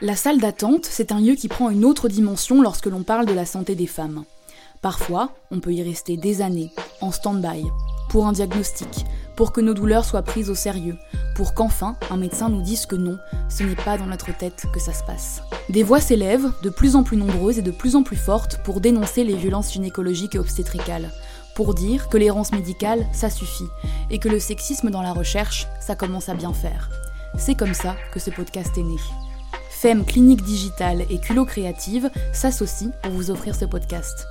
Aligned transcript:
La 0.00 0.14
salle 0.14 0.38
d'attente, 0.38 0.86
c'est 0.88 1.10
un 1.10 1.18
lieu 1.18 1.34
qui 1.34 1.48
prend 1.48 1.70
une 1.70 1.84
autre 1.84 2.08
dimension 2.08 2.62
lorsque 2.62 2.86
l'on 2.86 3.02
parle 3.02 3.26
de 3.26 3.32
la 3.32 3.44
santé 3.44 3.74
des 3.74 3.88
femmes. 3.88 4.22
Parfois, 4.80 5.32
on 5.50 5.58
peut 5.58 5.72
y 5.72 5.82
rester 5.82 6.16
des 6.16 6.40
années, 6.40 6.70
en 7.00 7.10
stand-by, 7.10 7.64
pour 8.08 8.28
un 8.28 8.32
diagnostic, 8.32 9.06
pour 9.34 9.50
que 9.50 9.60
nos 9.60 9.74
douleurs 9.74 10.04
soient 10.04 10.22
prises 10.22 10.50
au 10.50 10.54
sérieux, 10.54 10.96
pour 11.34 11.52
qu'enfin 11.52 11.96
un 12.12 12.16
médecin 12.16 12.48
nous 12.48 12.62
dise 12.62 12.86
que 12.86 12.94
non, 12.94 13.18
ce 13.48 13.64
n'est 13.64 13.74
pas 13.74 13.98
dans 13.98 14.06
notre 14.06 14.36
tête 14.36 14.66
que 14.72 14.78
ça 14.78 14.92
se 14.92 15.02
passe. 15.02 15.42
Des 15.68 15.82
voix 15.82 16.00
s'élèvent, 16.00 16.52
de 16.62 16.70
plus 16.70 16.94
en 16.94 17.02
plus 17.02 17.16
nombreuses 17.16 17.58
et 17.58 17.62
de 17.62 17.72
plus 17.72 17.96
en 17.96 18.04
plus 18.04 18.16
fortes, 18.16 18.60
pour 18.62 18.80
dénoncer 18.80 19.24
les 19.24 19.34
violences 19.34 19.72
gynécologiques 19.72 20.36
et 20.36 20.38
obstétricales, 20.38 21.10
pour 21.56 21.74
dire 21.74 22.08
que 22.08 22.18
l'errance 22.18 22.52
médicale, 22.52 23.04
ça 23.12 23.30
suffit, 23.30 23.68
et 24.10 24.20
que 24.20 24.28
le 24.28 24.38
sexisme 24.38 24.90
dans 24.90 25.02
la 25.02 25.12
recherche, 25.12 25.66
ça 25.80 25.96
commence 25.96 26.28
à 26.28 26.34
bien 26.34 26.52
faire. 26.52 26.88
C'est 27.36 27.56
comme 27.56 27.74
ça 27.74 27.96
que 28.12 28.20
ce 28.20 28.30
podcast 28.30 28.78
est 28.78 28.84
né. 28.84 28.96
FEM 29.80 30.04
Clinique 30.04 30.42
Digitale 30.42 31.04
et 31.08 31.18
Culo 31.18 31.44
Créative 31.44 32.10
s'associent 32.32 32.90
pour 33.00 33.12
vous 33.12 33.30
offrir 33.30 33.54
ce 33.54 33.64
podcast. 33.64 34.26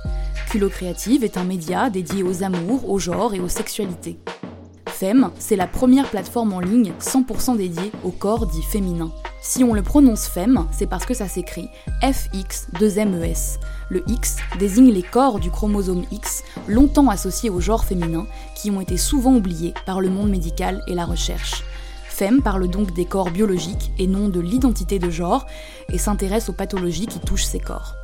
Culo 0.50 0.68
Créative 0.68 1.24
est 1.24 1.38
un 1.38 1.44
média 1.44 1.88
dédié 1.88 2.22
aux 2.22 2.42
amours, 2.42 2.90
au 2.90 2.98
genre 2.98 3.32
et 3.32 3.40
aux 3.40 3.48
sexualités. 3.48 4.18
FEM, 4.84 5.30
c'est 5.38 5.56
la 5.56 5.66
première 5.66 6.10
plateforme 6.10 6.52
en 6.52 6.60
ligne 6.60 6.92
100% 7.00 7.56
dédiée 7.56 7.92
au 8.04 8.10
corps 8.10 8.46
dit 8.46 8.62
féminin. 8.62 9.10
Si 9.40 9.64
on 9.64 9.72
le 9.72 9.80
prononce 9.82 10.26
FEM, 10.26 10.66
c'est 10.70 10.86
parce 10.86 11.06
que 11.06 11.14
ça 11.14 11.28
s'écrit 11.28 11.70
FX2MES. 12.02 13.58
Le 13.88 14.04
X 14.06 14.36
désigne 14.58 14.92
les 14.92 15.02
corps 15.02 15.40
du 15.40 15.50
chromosome 15.50 16.04
X, 16.10 16.44
longtemps 16.66 17.08
associés 17.08 17.48
au 17.48 17.60
genre 17.60 17.86
féminin, 17.86 18.26
qui 18.54 18.70
ont 18.70 18.82
été 18.82 18.98
souvent 18.98 19.34
oubliés 19.34 19.72
par 19.86 20.02
le 20.02 20.10
monde 20.10 20.28
médical 20.28 20.82
et 20.88 20.94
la 20.94 21.06
recherche. 21.06 21.64
FEM 22.18 22.42
parle 22.42 22.66
donc 22.66 22.92
des 22.94 23.04
corps 23.04 23.30
biologiques 23.30 23.92
et 23.96 24.08
non 24.08 24.28
de 24.28 24.40
l'identité 24.40 24.98
de 24.98 25.08
genre 25.08 25.46
et 25.88 25.98
s'intéresse 25.98 26.48
aux 26.48 26.52
pathologies 26.52 27.06
qui 27.06 27.20
touchent 27.20 27.44
ces 27.44 27.60
corps. 27.60 27.94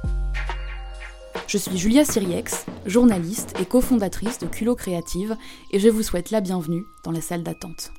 Je 1.48 1.58
suis 1.58 1.76
Julia 1.76 2.04
Siriex, 2.04 2.64
journaliste 2.86 3.56
et 3.60 3.64
cofondatrice 3.64 4.38
de 4.38 4.46
Culot 4.46 4.76
Créative 4.76 5.36
et 5.72 5.80
je 5.80 5.88
vous 5.88 6.04
souhaite 6.04 6.30
la 6.30 6.40
bienvenue 6.40 6.84
dans 7.02 7.10
la 7.10 7.20
salle 7.20 7.42
d'attente. 7.42 7.90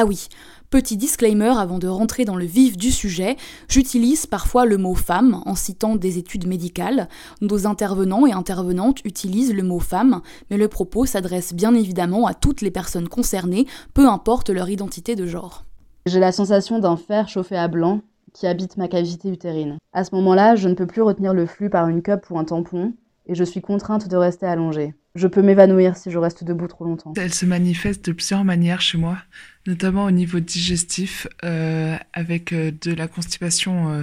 Ah 0.00 0.04
oui, 0.04 0.28
petit 0.70 0.96
disclaimer 0.96 1.58
avant 1.58 1.80
de 1.80 1.88
rentrer 1.88 2.24
dans 2.24 2.36
le 2.36 2.44
vif 2.44 2.76
du 2.76 2.92
sujet, 2.92 3.36
j'utilise 3.68 4.26
parfois 4.26 4.64
le 4.64 4.78
mot 4.78 4.94
femme 4.94 5.42
en 5.44 5.56
citant 5.56 5.96
des 5.96 6.18
études 6.18 6.46
médicales. 6.46 7.08
Nos 7.40 7.66
intervenants 7.66 8.24
et 8.24 8.30
intervenantes 8.30 9.00
utilisent 9.04 9.52
le 9.52 9.64
mot 9.64 9.80
femme, 9.80 10.20
mais 10.50 10.56
le 10.56 10.68
propos 10.68 11.04
s'adresse 11.04 11.52
bien 11.52 11.74
évidemment 11.74 12.28
à 12.28 12.34
toutes 12.34 12.60
les 12.60 12.70
personnes 12.70 13.08
concernées, 13.08 13.66
peu 13.92 14.08
importe 14.08 14.50
leur 14.50 14.70
identité 14.70 15.16
de 15.16 15.26
genre. 15.26 15.64
J'ai 16.06 16.20
la 16.20 16.30
sensation 16.30 16.78
d'un 16.78 16.96
fer 16.96 17.28
chauffé 17.28 17.56
à 17.56 17.66
blanc 17.66 18.02
qui 18.32 18.46
habite 18.46 18.76
ma 18.76 18.86
cavité 18.86 19.30
utérine. 19.30 19.78
À 19.92 20.04
ce 20.04 20.14
moment-là, 20.14 20.54
je 20.54 20.68
ne 20.68 20.74
peux 20.74 20.86
plus 20.86 21.02
retenir 21.02 21.34
le 21.34 21.44
flux 21.44 21.70
par 21.70 21.88
une 21.88 22.02
cup 22.02 22.24
ou 22.30 22.38
un 22.38 22.44
tampon, 22.44 22.92
et 23.26 23.34
je 23.34 23.42
suis 23.42 23.62
contrainte 23.62 24.06
de 24.06 24.16
rester 24.16 24.46
allongée. 24.46 24.94
Je 25.18 25.26
peux 25.26 25.42
m'évanouir 25.42 25.96
si 25.96 26.12
je 26.12 26.18
reste 26.18 26.44
debout 26.44 26.68
trop 26.68 26.84
longtemps. 26.84 27.12
Elle 27.16 27.34
se 27.34 27.44
manifeste 27.44 28.06
de 28.06 28.12
plusieurs 28.12 28.44
manières 28.44 28.80
chez 28.80 28.98
moi, 28.98 29.18
notamment 29.66 30.04
au 30.04 30.12
niveau 30.12 30.38
digestif, 30.38 31.26
euh, 31.44 31.96
avec 32.12 32.52
euh, 32.52 32.70
de 32.70 32.94
la 32.94 33.08
constipation 33.08 33.90
euh, 33.90 34.02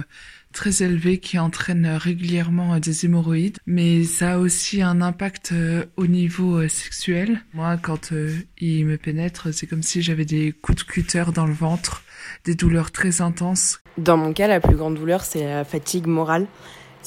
très 0.52 0.82
élevée 0.82 1.16
qui 1.16 1.38
entraîne 1.38 1.86
régulièrement 1.86 2.78
des 2.80 3.06
hémorroïdes, 3.06 3.56
mais 3.64 4.04
ça 4.04 4.34
a 4.34 4.38
aussi 4.38 4.82
un 4.82 5.00
impact 5.00 5.54
au 5.96 6.06
niveau 6.06 6.68
sexuel. 6.68 7.40
Moi, 7.54 7.78
quand 7.78 8.12
il 8.58 8.84
me 8.84 8.98
pénètre, 8.98 9.54
c'est 9.54 9.66
comme 9.66 9.82
si 9.82 10.02
j'avais 10.02 10.24
des 10.26 10.52
coups 10.52 10.84
de 10.84 10.90
cutter 10.90 11.24
dans 11.34 11.46
le 11.46 11.52
ventre, 11.52 12.04
des 12.44 12.54
douleurs 12.54 12.90
très 12.90 13.22
intenses. 13.22 13.80
Dans 13.96 14.16
mon 14.18 14.32
cas, 14.34 14.48
la 14.48 14.60
plus 14.60 14.76
grande 14.76 14.96
douleur, 14.96 15.24
c'est 15.24 15.44
la 15.44 15.64
fatigue 15.64 16.06
morale. 16.06 16.46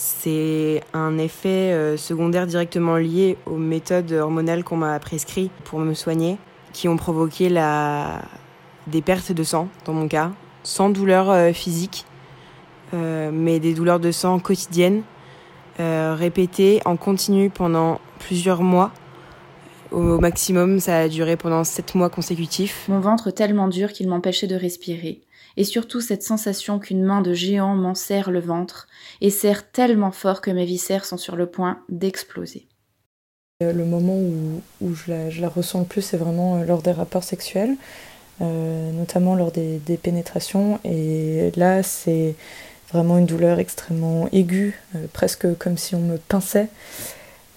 C'est 0.01 0.81
un 0.93 1.17
effet 1.17 1.73
euh, 1.73 1.97
secondaire 1.97 2.47
directement 2.47 2.95
lié 2.95 3.35
aux 3.45 3.57
méthodes 3.57 4.13
hormonales 4.13 4.63
qu'on 4.63 4.77
m'a 4.77 4.97
prescrites 4.97 5.51
pour 5.65 5.79
me 5.79 5.93
soigner, 5.93 6.37
qui 6.71 6.87
ont 6.87 6.95
provoqué 6.95 7.49
la... 7.49 8.21
des 8.87 9.01
pertes 9.01 9.33
de 9.33 9.43
sang, 9.43 9.67
dans 9.83 9.91
mon 9.91 10.07
cas, 10.07 10.31
sans 10.63 10.89
douleur 10.89 11.29
euh, 11.29 11.51
physique, 11.51 12.05
euh, 12.93 13.29
mais 13.33 13.59
des 13.59 13.73
douleurs 13.73 13.99
de 13.99 14.11
sang 14.11 14.39
quotidiennes, 14.39 15.03
répétées 15.77 16.81
en 16.85 16.95
continu 16.95 17.49
pendant 17.49 17.99
plusieurs 18.19 18.61
mois. 18.61 18.91
Au 19.91 20.17
maximum, 20.19 20.79
ça 20.79 20.97
a 20.97 21.07
duré 21.09 21.35
pendant 21.35 21.65
sept 21.65 21.93
mois 21.95 22.09
consécutifs. 22.09 22.85
Mon 22.87 23.01
ventre 23.01 23.31
tellement 23.31 23.67
dur 23.67 23.91
qu'il 23.91 24.07
m'empêchait 24.07 24.47
de 24.47 24.55
respirer 24.55 25.19
et 25.57 25.63
surtout 25.63 26.01
cette 26.01 26.23
sensation 26.23 26.79
qu'une 26.79 27.03
main 27.03 27.21
de 27.21 27.33
géant 27.33 27.75
m'en 27.75 27.95
serre 27.95 28.31
le 28.31 28.39
ventre, 28.39 28.87
et 29.21 29.29
serre 29.29 29.69
tellement 29.71 30.11
fort 30.11 30.41
que 30.41 30.51
mes 30.51 30.65
viscères 30.65 31.05
sont 31.05 31.17
sur 31.17 31.35
le 31.35 31.47
point 31.47 31.79
d'exploser. 31.89 32.67
Euh, 33.61 33.73
le 33.73 33.83
moment 33.83 34.15
où, 34.79 34.95
je, 34.95 35.41
la, 35.41 35.49
ressens 35.49 35.79
le 35.79 35.85
plus, 35.85 36.01
c'est 36.01 36.15
vraiment 36.15 36.55
euh, 36.55 36.63
lors 36.63 36.81
des 36.81 36.93
rapports 36.93 37.25
sexuels, 37.25 37.75
euh, 38.41 38.91
notamment 38.93 39.35
lors 39.35 39.51
des, 39.51 39.99
pénétrations. 40.01 40.79
Et 40.85 41.51
là, 41.57 41.83
c'est 41.83 42.35
vraiment 42.93 43.17
une 43.17 43.25
douleur 43.25 43.59
extrêmement 43.59 44.29
aiguë, 44.31 44.79
presque 45.11 45.57
comme 45.57 45.77
si 45.77 45.93
on 45.93 45.99
me 45.99 46.17
pinçait. 46.17 46.69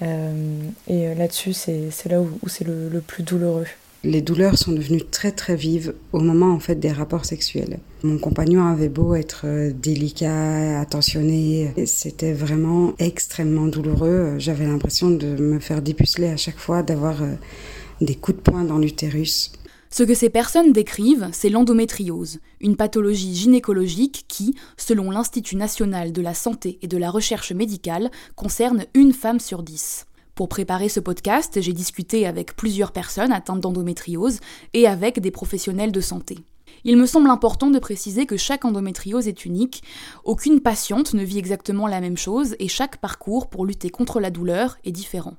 et 0.00 1.14
là-dessus, 1.14 1.52
c'est 1.52 2.08
là 2.08 2.20
où, 2.20 2.48
c'est 2.48 2.66
le 2.66 3.00
plus 3.00 3.22
douloureux 3.22 3.66
les 4.04 4.20
douleurs 4.20 4.58
sont 4.58 4.72
devenues 4.72 5.04
très 5.04 5.30
très 5.30 5.54
vives 5.54 5.94
au 6.12 6.20
moment 6.20 6.52
en 6.52 6.58
fait 6.58 6.74
des 6.74 6.90
rapports 6.90 7.24
sexuels. 7.24 7.78
Mon 8.02 8.18
compagnon 8.18 8.66
avait 8.66 8.88
beau 8.88 9.14
être 9.14 9.42
euh, 9.44 9.72
délicat, 9.72 10.80
attentionné, 10.80 11.72
c'était 11.86 12.32
vraiment 12.32 12.94
extrêmement 12.98 13.66
douloureux. 13.66 14.34
J'avais 14.38 14.66
l'impression 14.66 15.10
de 15.10 15.36
me 15.36 15.60
faire 15.60 15.82
dépuceler 15.82 16.28
à 16.28 16.36
chaque 16.36 16.58
fois, 16.58 16.82
d'avoir 16.82 17.22
euh, 17.22 17.34
des 18.00 18.16
coups 18.16 18.38
de 18.38 18.42
poing 18.42 18.64
dans 18.64 18.78
l'utérus. 18.78 19.52
Ce 19.90 20.02
que 20.02 20.14
ces 20.14 20.30
personnes 20.30 20.72
décrivent, 20.72 21.28
c'est 21.32 21.50
l'endométriose, 21.50 22.40
une 22.62 22.76
pathologie 22.76 23.34
gynécologique 23.34 24.24
qui, 24.26 24.54
selon 24.78 25.10
l'Institut 25.10 25.56
national 25.56 26.12
de 26.12 26.22
la 26.22 26.32
santé 26.32 26.78
et 26.80 26.88
de 26.88 26.96
la 26.96 27.10
recherche 27.10 27.52
médicale, 27.52 28.10
concerne 28.34 28.86
une 28.94 29.12
femme 29.12 29.38
sur 29.38 29.62
dix. 29.62 30.06
Pour 30.34 30.48
préparer 30.48 30.88
ce 30.88 30.98
podcast, 30.98 31.60
j'ai 31.60 31.74
discuté 31.74 32.26
avec 32.26 32.56
plusieurs 32.56 32.92
personnes 32.92 33.32
atteintes 33.32 33.60
d'endométriose 33.60 34.40
et 34.72 34.86
avec 34.86 35.20
des 35.20 35.30
professionnels 35.30 35.92
de 35.92 36.00
santé. 36.00 36.38
Il 36.84 36.96
me 36.96 37.04
semble 37.04 37.28
important 37.28 37.70
de 37.70 37.78
préciser 37.78 38.24
que 38.24 38.38
chaque 38.38 38.64
endométriose 38.64 39.28
est 39.28 39.44
unique, 39.44 39.82
aucune 40.24 40.60
patiente 40.60 41.12
ne 41.12 41.22
vit 41.22 41.38
exactement 41.38 41.86
la 41.86 42.00
même 42.00 42.16
chose 42.16 42.56
et 42.58 42.68
chaque 42.68 42.96
parcours 42.96 43.50
pour 43.50 43.66
lutter 43.66 43.90
contre 43.90 44.20
la 44.20 44.30
douleur 44.30 44.78
est 44.84 44.90
différent. 44.90 45.34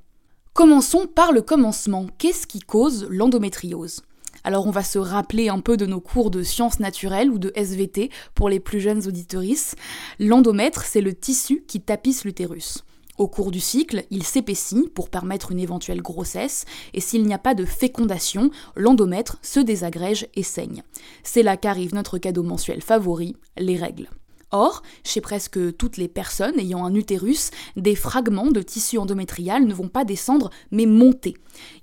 Commençons 0.53 1.07
par 1.07 1.31
le 1.31 1.41
commencement. 1.41 2.05
Qu'est-ce 2.19 2.45
qui 2.45 2.59
cause 2.59 3.07
l'endométriose? 3.09 4.01
Alors 4.43 4.67
on 4.67 4.71
va 4.71 4.83
se 4.83 4.99
rappeler 4.99 5.49
un 5.49 5.59
peu 5.59 5.75
de 5.75 5.87
nos 5.87 6.01
cours 6.01 6.29
de 6.29 6.43
sciences 6.43 6.79
naturelles 6.79 7.31
ou 7.31 7.39
de 7.39 7.51
SVT 7.55 8.11
pour 8.35 8.47
les 8.47 8.59
plus 8.59 8.79
jeunes 8.79 9.07
auditorices. 9.07 9.75
L'endomètre, 10.19 10.83
c'est 10.83 11.01
le 11.01 11.15
tissu 11.15 11.63
qui 11.67 11.81
tapisse 11.81 12.25
l'utérus. 12.25 12.83
Au 13.17 13.27
cours 13.27 13.51
du 13.51 13.59
cycle, 13.59 14.05
il 14.09 14.23
s'épaissit 14.23 14.89
pour 14.93 15.09
permettre 15.09 15.51
une 15.51 15.59
éventuelle 15.59 16.01
grossesse, 16.01 16.65
et 16.93 16.99
s'il 16.99 17.25
n'y 17.25 17.33
a 17.33 17.39
pas 17.39 17.53
de 17.53 17.65
fécondation, 17.65 18.49
l'endomètre 18.75 19.37
se 19.43 19.59
désagrège 19.59 20.27
et 20.35 20.43
saigne. 20.43 20.83
C'est 21.21 21.43
là 21.43 21.55
qu'arrive 21.55 21.93
notre 21.93 22.17
cadeau 22.17 22.43
mensuel 22.43 22.81
favori, 22.81 23.35
les 23.57 23.77
règles. 23.77 24.09
Or, 24.55 24.83
chez 25.03 25.19
presque 25.19 25.75
toutes 25.77 25.97
les 25.97 26.07
personnes 26.07 26.59
ayant 26.59 26.85
un 26.85 26.93
utérus, 26.93 27.49
des 27.75 27.95
fragments 27.95 28.51
de 28.51 28.61
tissu 28.61 28.99
endométrial 28.99 29.65
ne 29.65 29.73
vont 29.73 29.87
pas 29.87 30.05
descendre 30.05 30.51
mais 30.69 30.85
monter. 30.85 31.33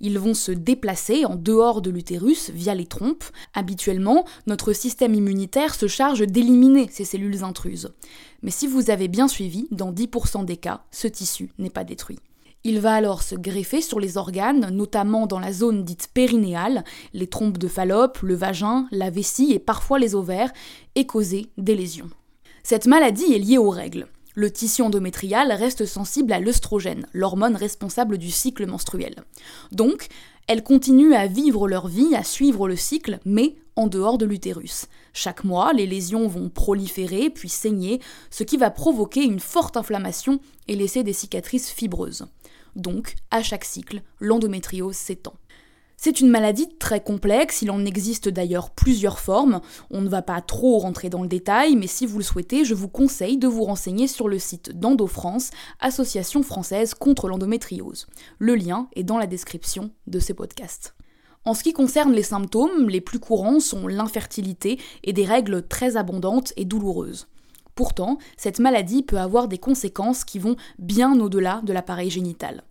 Ils 0.00 0.20
vont 0.20 0.34
se 0.34 0.52
déplacer 0.52 1.24
en 1.24 1.34
dehors 1.34 1.82
de 1.82 1.90
l'utérus 1.90 2.50
via 2.50 2.76
les 2.76 2.86
trompes. 2.86 3.24
Habituellement, 3.54 4.24
notre 4.46 4.72
système 4.72 5.14
immunitaire 5.14 5.74
se 5.74 5.88
charge 5.88 6.20
d'éliminer 6.20 6.88
ces 6.92 7.04
cellules 7.04 7.42
intruses. 7.42 7.92
Mais 8.42 8.52
si 8.52 8.68
vous 8.68 8.90
avez 8.90 9.08
bien 9.08 9.26
suivi, 9.26 9.66
dans 9.72 9.92
10% 9.92 10.44
des 10.44 10.56
cas, 10.56 10.84
ce 10.92 11.08
tissu 11.08 11.50
n'est 11.58 11.70
pas 11.70 11.82
détruit. 11.82 12.20
Il 12.62 12.78
va 12.78 12.94
alors 12.94 13.24
se 13.24 13.34
greffer 13.34 13.80
sur 13.80 13.98
les 13.98 14.16
organes, 14.16 14.68
notamment 14.70 15.26
dans 15.26 15.40
la 15.40 15.52
zone 15.52 15.82
dite 15.82 16.08
périnéale, 16.14 16.84
les 17.14 17.26
trompes 17.26 17.58
de 17.58 17.68
Fallope, 17.68 18.20
le 18.22 18.34
vagin, 18.34 18.86
la 18.92 19.10
vessie 19.10 19.50
et 19.52 19.58
parfois 19.58 19.98
les 19.98 20.14
ovaires, 20.14 20.52
et 20.94 21.06
causer 21.06 21.46
des 21.56 21.74
lésions. 21.74 22.10
Cette 22.62 22.86
maladie 22.86 23.32
est 23.32 23.38
liée 23.38 23.58
aux 23.58 23.70
règles. 23.70 24.06
Le 24.34 24.50
tissu 24.50 24.82
endométrial 24.82 25.50
reste 25.52 25.86
sensible 25.86 26.32
à 26.32 26.38
l'œstrogène, 26.38 27.06
l'hormone 27.12 27.56
responsable 27.56 28.16
du 28.16 28.30
cycle 28.30 28.66
menstruel. 28.66 29.16
Donc, 29.72 30.06
elles 30.46 30.62
continuent 30.62 31.14
à 31.14 31.26
vivre 31.26 31.68
leur 31.68 31.88
vie, 31.88 32.14
à 32.14 32.22
suivre 32.22 32.68
le 32.68 32.76
cycle, 32.76 33.18
mais 33.24 33.56
en 33.76 33.86
dehors 33.86 34.18
de 34.18 34.26
l'utérus. 34.26 34.86
Chaque 35.12 35.44
mois, 35.44 35.72
les 35.72 35.86
lésions 35.86 36.28
vont 36.28 36.48
proliférer 36.48 37.30
puis 37.30 37.48
saigner, 37.48 38.00
ce 38.30 38.44
qui 38.44 38.56
va 38.56 38.70
provoquer 38.70 39.24
une 39.24 39.40
forte 39.40 39.76
inflammation 39.76 40.40
et 40.68 40.76
laisser 40.76 41.02
des 41.02 41.12
cicatrices 41.12 41.70
fibreuses. 41.70 42.26
Donc, 42.76 43.16
à 43.30 43.42
chaque 43.42 43.64
cycle, 43.64 44.02
l'endométriose 44.20 44.96
s'étend. 44.96 45.34
C'est 46.02 46.22
une 46.22 46.30
maladie 46.30 46.66
très 46.78 47.02
complexe, 47.02 47.60
il 47.60 47.70
en 47.70 47.84
existe 47.84 48.30
d'ailleurs 48.30 48.70
plusieurs 48.70 49.18
formes. 49.18 49.60
On 49.90 50.00
ne 50.00 50.08
va 50.08 50.22
pas 50.22 50.40
trop 50.40 50.78
rentrer 50.78 51.10
dans 51.10 51.20
le 51.20 51.28
détail, 51.28 51.76
mais 51.76 51.86
si 51.86 52.06
vous 52.06 52.16
le 52.16 52.24
souhaitez, 52.24 52.64
je 52.64 52.72
vous 52.72 52.88
conseille 52.88 53.36
de 53.36 53.46
vous 53.46 53.64
renseigner 53.64 54.08
sur 54.08 54.26
le 54.26 54.38
site 54.38 54.72
d'EndoFrance, 54.80 55.50
Association 55.78 56.42
française 56.42 56.94
contre 56.94 57.28
l'endométriose. 57.28 58.06
Le 58.38 58.54
lien 58.54 58.88
est 58.96 59.02
dans 59.02 59.18
la 59.18 59.26
description 59.26 59.90
de 60.06 60.18
ces 60.20 60.32
podcasts. 60.32 60.94
En 61.44 61.52
ce 61.52 61.62
qui 61.62 61.74
concerne 61.74 62.14
les 62.14 62.22
symptômes, 62.22 62.88
les 62.88 63.02
plus 63.02 63.18
courants 63.18 63.60
sont 63.60 63.86
l'infertilité 63.86 64.80
et 65.04 65.12
des 65.12 65.26
règles 65.26 65.68
très 65.68 65.98
abondantes 65.98 66.54
et 66.56 66.64
douloureuses. 66.64 67.28
Pourtant, 67.74 68.16
cette 68.38 68.58
maladie 68.58 69.02
peut 69.02 69.18
avoir 69.18 69.48
des 69.48 69.58
conséquences 69.58 70.24
qui 70.24 70.38
vont 70.38 70.56
bien 70.78 71.20
au-delà 71.20 71.60
de 71.62 71.74
l'appareil 71.74 72.08
génital. 72.08 72.64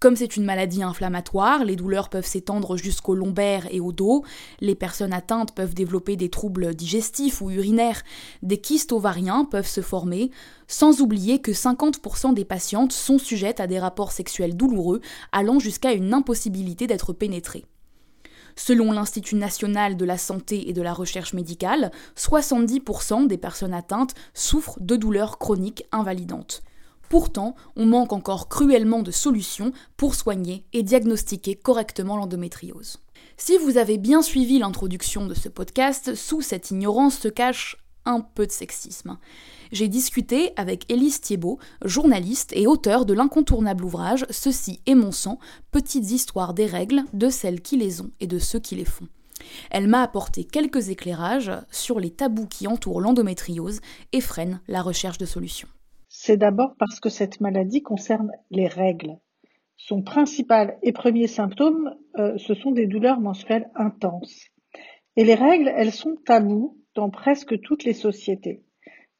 Comme 0.00 0.16
c'est 0.16 0.38
une 0.38 0.46
maladie 0.46 0.82
inflammatoire, 0.82 1.62
les 1.62 1.76
douleurs 1.76 2.08
peuvent 2.08 2.24
s'étendre 2.24 2.78
jusqu'au 2.78 3.14
lombaire 3.14 3.68
et 3.70 3.80
au 3.80 3.92
dos, 3.92 4.24
les 4.62 4.74
personnes 4.74 5.12
atteintes 5.12 5.54
peuvent 5.54 5.74
développer 5.74 6.16
des 6.16 6.30
troubles 6.30 6.74
digestifs 6.74 7.42
ou 7.42 7.50
urinaires, 7.50 8.02
des 8.42 8.56
kystes 8.56 8.92
ovariens 8.92 9.44
peuvent 9.44 9.68
se 9.68 9.82
former, 9.82 10.30
sans 10.68 11.02
oublier 11.02 11.42
que 11.42 11.50
50% 11.50 12.32
des 12.32 12.46
patientes 12.46 12.92
sont 12.92 13.18
sujettes 13.18 13.60
à 13.60 13.66
des 13.66 13.78
rapports 13.78 14.12
sexuels 14.12 14.56
douloureux 14.56 15.02
allant 15.32 15.58
jusqu'à 15.58 15.92
une 15.92 16.14
impossibilité 16.14 16.86
d'être 16.86 17.12
pénétrées. 17.12 17.66
Selon 18.56 18.92
l'Institut 18.92 19.36
national 19.36 19.98
de 19.98 20.04
la 20.06 20.16
santé 20.16 20.70
et 20.70 20.72
de 20.72 20.80
la 20.80 20.94
recherche 20.94 21.34
médicale, 21.34 21.90
70% 22.16 23.26
des 23.26 23.36
personnes 23.36 23.74
atteintes 23.74 24.14
souffrent 24.32 24.80
de 24.80 24.96
douleurs 24.96 25.38
chroniques 25.38 25.84
invalidantes. 25.92 26.62
Pourtant, 27.10 27.56
on 27.74 27.86
manque 27.86 28.12
encore 28.12 28.48
cruellement 28.48 29.02
de 29.02 29.10
solutions 29.10 29.72
pour 29.96 30.14
soigner 30.14 30.64
et 30.72 30.84
diagnostiquer 30.84 31.56
correctement 31.56 32.16
l'endométriose. 32.16 32.98
Si 33.36 33.58
vous 33.58 33.78
avez 33.78 33.98
bien 33.98 34.22
suivi 34.22 34.60
l'introduction 34.60 35.26
de 35.26 35.34
ce 35.34 35.48
podcast, 35.48 36.14
sous 36.14 36.40
cette 36.40 36.70
ignorance 36.70 37.18
se 37.18 37.26
cache 37.26 37.76
un 38.04 38.20
peu 38.20 38.46
de 38.46 38.52
sexisme. 38.52 39.18
J'ai 39.72 39.88
discuté 39.88 40.52
avec 40.54 40.88
Élise 40.88 41.20
Thiebaud, 41.20 41.58
journaliste 41.84 42.52
et 42.54 42.68
auteur 42.68 43.04
de 43.04 43.12
l'incontournable 43.12 43.84
ouvrage 43.84 44.24
Ceci 44.30 44.80
est 44.86 44.94
mon 44.94 45.10
sang, 45.10 45.40
petites 45.72 46.12
histoires 46.12 46.54
des 46.54 46.66
règles, 46.66 47.02
de 47.12 47.28
celles 47.28 47.60
qui 47.60 47.76
les 47.76 48.00
ont 48.00 48.12
et 48.20 48.28
de 48.28 48.38
ceux 48.38 48.60
qui 48.60 48.76
les 48.76 48.84
font. 48.84 49.08
Elle 49.72 49.88
m'a 49.88 50.02
apporté 50.02 50.44
quelques 50.44 50.90
éclairages 50.90 51.50
sur 51.72 51.98
les 51.98 52.10
tabous 52.10 52.46
qui 52.46 52.68
entourent 52.68 53.00
l'endométriose 53.00 53.80
et 54.12 54.20
freinent 54.20 54.60
la 54.68 54.80
recherche 54.80 55.18
de 55.18 55.26
solutions. 55.26 55.68
C'est 56.22 56.36
d'abord 56.36 56.74
parce 56.78 57.00
que 57.00 57.08
cette 57.08 57.40
maladie 57.40 57.80
concerne 57.80 58.30
les 58.50 58.66
règles. 58.66 59.16
Son 59.78 60.02
principal 60.02 60.76
et 60.82 60.92
premier 60.92 61.26
symptôme, 61.26 61.96
euh, 62.18 62.36
ce 62.36 62.52
sont 62.52 62.72
des 62.72 62.86
douleurs 62.86 63.20
menstruelles 63.20 63.70
intenses. 63.74 64.48
Et 65.16 65.24
les 65.24 65.34
règles, 65.34 65.72
elles 65.74 65.94
sont 65.94 66.16
tabous 66.26 66.76
dans 66.94 67.08
presque 67.08 67.58
toutes 67.62 67.84
les 67.84 67.94
sociétés. 67.94 68.62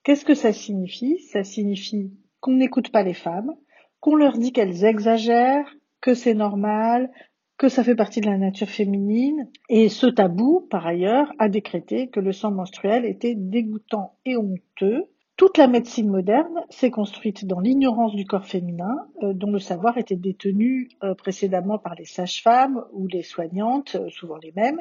Qu'est-ce 0.03 0.27
que 0.27 0.35
ça 0.35 0.53
signifie? 0.53 1.19
Ça 1.21 1.43
signifie 1.43 2.13
qu'on 2.41 2.53
n'écoute 2.53 2.93
pas 2.93 3.03
les 3.03 3.15
femmes, 3.15 3.55
qu'on 4.01 4.15
leur 4.15 4.37
dit 4.37 4.53
qu'elles 4.53 4.85
exagèrent, 4.85 5.75
que 6.03 6.13
c'est 6.13 6.35
normal, 6.35 7.11
que 7.57 7.71
ça 7.71 7.83
fait 7.83 7.97
partie 7.97 8.21
de 8.21 8.27
la 8.27 8.37
nature 8.37 8.69
féminine. 8.69 9.49
Et 9.71 9.89
ce 9.89 10.07
tabou, 10.07 10.69
par 10.69 10.87
ailleurs, 10.87 11.33
a 11.39 11.49
décrété 11.49 12.11
que 12.11 12.21
le 12.21 12.33
sang 12.33 12.51
menstruel 12.51 13.07
était 13.07 13.35
dégoûtant 13.35 14.19
et 14.27 14.37
honteux, 14.37 15.07
toute 15.41 15.57
la 15.57 15.69
médecine 15.69 16.11
moderne 16.11 16.61
s'est 16.69 16.91
construite 16.91 17.47
dans 17.47 17.61
l'ignorance 17.61 18.15
du 18.15 18.27
corps 18.27 18.45
féminin, 18.45 19.09
euh, 19.23 19.33
dont 19.33 19.51
le 19.51 19.59
savoir 19.59 19.97
était 19.97 20.15
détenu 20.15 20.91
euh, 21.03 21.15
précédemment 21.15 21.79
par 21.79 21.95
les 21.95 22.05
sages-femmes 22.05 22.85
ou 22.93 23.07
les 23.07 23.23
soignantes, 23.23 23.95
euh, 23.95 24.11
souvent 24.11 24.37
les 24.37 24.53
mêmes, 24.55 24.79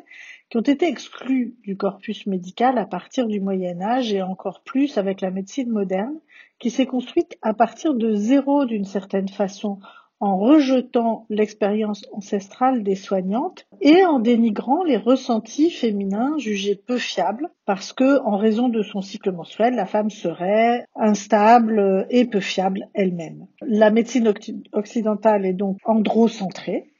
qui 0.49 0.57
ont 0.57 0.61
été 0.61 0.85
exclues 0.85 1.55
du 1.63 1.77
corpus 1.77 2.27
médical 2.27 2.77
à 2.77 2.85
partir 2.85 3.27
du 3.27 3.39
Moyen 3.39 3.79
Âge 3.81 4.11
et 4.11 4.21
encore 4.21 4.61
plus 4.65 4.97
avec 4.97 5.21
la 5.21 5.31
médecine 5.31 5.69
moderne, 5.69 6.19
qui 6.59 6.71
s'est 6.71 6.85
construite 6.85 7.37
à 7.41 7.53
partir 7.53 7.93
de 7.93 8.13
zéro 8.15 8.65
d'une 8.65 8.83
certaine 8.83 9.29
façon, 9.29 9.79
en 10.19 10.37
rejetant 10.37 11.25
l'expérience 11.29 12.05
ancestrale 12.11 12.83
des 12.83 12.95
soignantes 12.95 13.65
et 13.81 14.03
en 14.03 14.19
dénigrant 14.19 14.83
les 14.83 14.97
ressentis 14.97 15.71
féminins 15.71 16.37
jugés 16.37 16.75
peu 16.75 16.97
fiables 16.97 17.49
parce 17.65 17.93
que, 17.93 18.19
en 18.25 18.37
raison 18.37 18.67
de 18.67 18.83
son 18.83 19.01
cycle 19.01 19.31
menstruel, 19.31 19.75
la 19.75 19.85
femme 19.85 20.09
serait 20.09 20.85
instable 20.95 22.05
et 22.09 22.25
peu 22.25 22.41
fiable 22.41 22.87
elle-même. 22.93 23.47
La 23.61 23.91
médecine 23.91 24.33
occidentale 24.73 25.45
est 25.45 25.53
donc 25.53 25.77
androcentrée. 25.85 26.91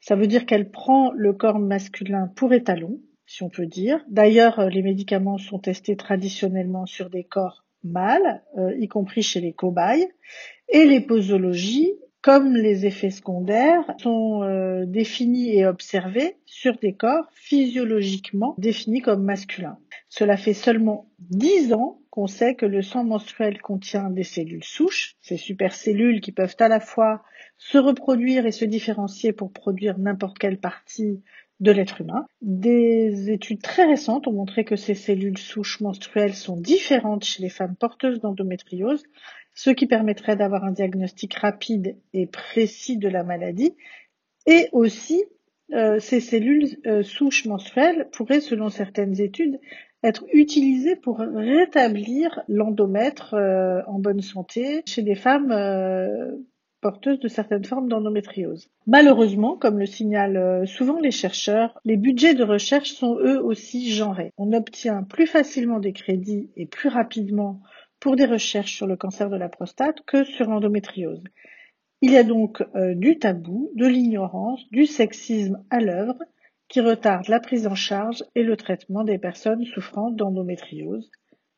Ça 0.00 0.14
veut 0.14 0.26
dire 0.26 0.46
qu'elle 0.46 0.70
prend 0.70 1.12
le 1.12 1.32
corps 1.32 1.58
masculin 1.58 2.30
pour 2.36 2.52
étalon, 2.52 3.00
si 3.24 3.42
on 3.42 3.48
peut 3.48 3.66
dire. 3.66 4.04
D'ailleurs, 4.08 4.68
les 4.68 4.82
médicaments 4.82 5.38
sont 5.38 5.58
testés 5.58 5.96
traditionnellement 5.96 6.86
sur 6.86 7.08
des 7.08 7.24
corps 7.24 7.64
mâles, 7.82 8.42
euh, 8.58 8.74
y 8.78 8.88
compris 8.88 9.22
chez 9.22 9.40
les 9.40 9.52
cobayes. 9.52 10.06
Et 10.68 10.84
les 10.84 11.00
posologies 11.00 11.92
comme 12.26 12.56
les 12.56 12.86
effets 12.86 13.12
secondaires 13.12 13.84
sont 14.02 14.42
euh, 14.42 14.84
définis 14.84 15.56
et 15.56 15.64
observés 15.64 16.34
sur 16.44 16.76
des 16.76 16.92
corps 16.92 17.28
physiologiquement 17.30 18.56
définis 18.58 19.00
comme 19.00 19.22
masculins. 19.22 19.78
Cela 20.08 20.36
fait 20.36 20.52
seulement 20.52 21.08
10 21.20 21.72
ans 21.72 22.00
qu'on 22.10 22.26
sait 22.26 22.56
que 22.56 22.66
le 22.66 22.82
sang 22.82 23.04
menstruel 23.04 23.60
contient 23.60 24.10
des 24.10 24.24
cellules 24.24 24.64
souches, 24.64 25.14
ces 25.20 25.36
supercellules 25.36 26.20
qui 26.20 26.32
peuvent 26.32 26.56
à 26.58 26.66
la 26.66 26.80
fois 26.80 27.22
se 27.58 27.78
reproduire 27.78 28.44
et 28.44 28.50
se 28.50 28.64
différencier 28.64 29.32
pour 29.32 29.52
produire 29.52 29.96
n'importe 29.96 30.36
quelle 30.36 30.58
partie 30.58 31.22
de 31.60 31.70
l'être 31.70 32.00
humain. 32.00 32.26
Des 32.42 33.30
études 33.30 33.62
très 33.62 33.84
récentes 33.84 34.26
ont 34.26 34.32
montré 34.32 34.64
que 34.64 34.74
ces 34.76 34.94
cellules 34.94 35.38
souches 35.38 35.80
menstruelles 35.80 36.34
sont 36.34 36.56
différentes 36.56 37.24
chez 37.24 37.42
les 37.42 37.50
femmes 37.50 37.76
porteuses 37.76 38.20
d'endométriose 38.20 39.04
ce 39.56 39.70
qui 39.70 39.86
permettrait 39.86 40.36
d'avoir 40.36 40.64
un 40.64 40.70
diagnostic 40.70 41.34
rapide 41.34 41.96
et 42.12 42.26
précis 42.26 42.98
de 42.98 43.08
la 43.08 43.24
maladie. 43.24 43.74
Et 44.46 44.68
aussi, 44.70 45.24
euh, 45.72 45.98
ces 45.98 46.20
cellules 46.20 46.68
euh, 46.86 47.02
souches 47.02 47.46
menstruelles 47.46 48.08
pourraient, 48.12 48.40
selon 48.40 48.68
certaines 48.68 49.20
études, 49.20 49.58
être 50.04 50.24
utilisées 50.32 50.94
pour 50.94 51.18
rétablir 51.18 52.42
l'endomètre 52.48 53.34
euh, 53.34 53.80
en 53.88 53.98
bonne 53.98 54.20
santé 54.20 54.82
chez 54.86 55.02
des 55.02 55.16
femmes 55.16 55.52
porteuses 56.82 57.18
de 57.18 57.26
certaines 57.26 57.64
formes 57.64 57.88
d'endométriose. 57.88 58.68
Malheureusement, 58.86 59.56
comme 59.56 59.78
le 59.78 59.86
signalent 59.86 60.66
souvent 60.66 61.00
les 61.00 61.10
chercheurs, 61.10 61.80
les 61.86 61.96
budgets 61.96 62.34
de 62.34 62.44
recherche 62.44 62.92
sont 62.92 63.18
eux 63.18 63.42
aussi 63.42 63.90
genrés. 63.90 64.32
On 64.36 64.52
obtient 64.52 65.02
plus 65.02 65.26
facilement 65.26 65.80
des 65.80 65.94
crédits 65.94 66.50
et 66.56 66.66
plus 66.66 66.90
rapidement 66.90 67.62
pour 68.00 68.16
des 68.16 68.26
recherches 68.26 68.74
sur 68.74 68.86
le 68.86 68.96
cancer 68.96 69.30
de 69.30 69.36
la 69.36 69.48
prostate 69.48 70.00
que 70.06 70.24
sur 70.24 70.48
l'endométriose. 70.48 71.22
Il 72.02 72.12
y 72.12 72.18
a 72.18 72.24
donc 72.24 72.62
euh, 72.74 72.94
du 72.94 73.18
tabou, 73.18 73.70
de 73.74 73.86
l'ignorance, 73.86 74.68
du 74.70 74.86
sexisme 74.86 75.64
à 75.70 75.80
l'œuvre 75.80 76.18
qui 76.68 76.80
retardent 76.80 77.28
la 77.28 77.40
prise 77.40 77.66
en 77.66 77.74
charge 77.74 78.24
et 78.34 78.42
le 78.42 78.56
traitement 78.56 79.04
des 79.04 79.18
personnes 79.18 79.64
souffrant 79.64 80.10
d'endométriose, 80.10 81.10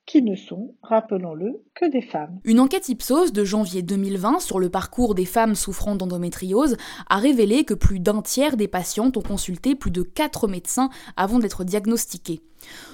qui 0.08 0.22
ne 0.22 0.34
sont, 0.34 0.74
rappelons-le, 0.82 1.62
que 1.74 1.84
des 1.84 2.00
femmes. 2.00 2.40
Une 2.44 2.60
enquête 2.60 2.88
Ipsos 2.88 3.30
de 3.30 3.44
janvier 3.44 3.82
2020 3.82 4.40
sur 4.40 4.58
le 4.58 4.70
parcours 4.70 5.14
des 5.14 5.26
femmes 5.26 5.54
souffrant 5.54 5.96
d'endométriose 5.96 6.78
a 7.10 7.18
révélé 7.18 7.64
que 7.64 7.74
plus 7.74 8.00
d'un 8.00 8.22
tiers 8.22 8.56
des 8.56 8.68
patientes 8.68 9.18
ont 9.18 9.22
consulté 9.22 9.74
plus 9.74 9.90
de 9.90 10.02
4 10.02 10.48
médecins 10.48 10.88
avant 11.18 11.38
d'être 11.38 11.62
diagnostiquées. 11.62 12.40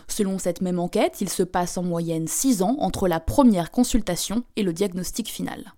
Selon 0.08 0.38
cette 0.38 0.60
même 0.60 0.80
enquête, 0.80 1.20
il 1.20 1.28
se 1.28 1.44
passe 1.44 1.78
en 1.78 1.84
moyenne 1.84 2.26
6 2.26 2.62
ans 2.62 2.76
entre 2.80 3.06
la 3.06 3.20
première 3.20 3.70
consultation 3.70 4.42
et 4.56 4.64
le 4.64 4.72
diagnostic 4.72 5.28
final. 5.28 5.72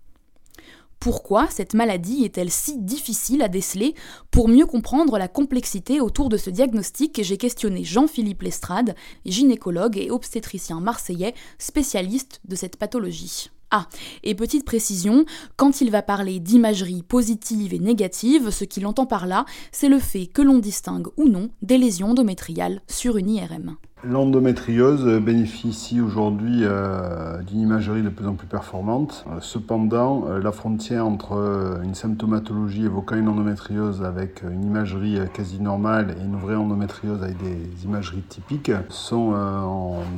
Pourquoi 1.01 1.47
cette 1.51 1.75
maladie 1.75 2.25
est-elle 2.25 2.51
si 2.51 2.79
difficile 2.79 3.43
à 3.43 3.49
déceler 3.49 3.95
Pour 4.31 4.49
mieux 4.49 4.67
comprendre 4.67 5.19
la 5.19 5.29
complexité 5.29 6.01
autour 6.01 6.29
de 6.29 6.37
ce 6.37 6.51
diagnostic, 6.51 7.23
j'ai 7.23 7.37
questionné 7.37 7.85
Jean-Philippe 7.85 8.43
Lestrade, 8.43 8.95
gynécologue 9.25 9.99
et 9.99 10.11
obstétricien 10.11 10.81
marseillais, 10.81 11.35
spécialiste 11.59 12.41
de 12.45 12.57
cette 12.57 12.77
pathologie. 12.77 13.51
Ah, 13.71 13.89
et 14.23 14.35
petite 14.35 14.65
précision, 14.65 15.25
quand 15.57 15.81
il 15.81 15.91
va 15.91 16.03
parler 16.03 16.39
d'imagerie 16.39 17.03
positive 17.03 17.75
et 17.75 17.81
négative, 17.81 18.51
ce 18.51 18.65
qu'il 18.65 18.87
entend 18.87 19.07
par 19.07 19.27
là, 19.27 19.45
c'est 19.73 19.89
le 19.89 19.99
fait 19.99 20.27
que 20.27 20.43
l'on 20.43 20.59
distingue 20.59 21.09
ou 21.17 21.29
non 21.29 21.51
des 21.63 21.77
lésions 21.77 22.11
endométriales 22.11 22.81
sur 22.87 23.17
une 23.17 23.31
IRM. 23.31 23.77
L'endométriose 24.09 25.05
bénéficie 25.21 26.01
aujourd'hui 26.01 26.61
euh, 26.63 27.43
d'une 27.43 27.59
imagerie 27.59 28.03
de 28.03 28.09
plus 28.09 28.29
en 28.29 28.35
plus 28.35 28.47
performante. 28.47 29.25
Euh, 29.27 29.39
cependant, 29.41 30.27
euh, 30.29 30.41
la 30.41 30.53
frontière 30.53 31.05
entre 31.05 31.81
une 31.83 31.95
symptomatologie 31.97 32.85
évoquant 32.85 33.17
une 33.17 33.29
endométriose 33.29 34.05
avec 34.05 34.43
une 34.43 34.65
imagerie 34.65 35.19
quasi 35.35 35.61
normale 35.61 36.15
et 36.21 36.25
une 36.25 36.37
vraie 36.37 36.55
endométriose 36.55 37.21
avec 37.23 37.37
des 37.39 37.85
imageries 37.85 38.23
typiques 38.23 38.71
sont 38.91 39.35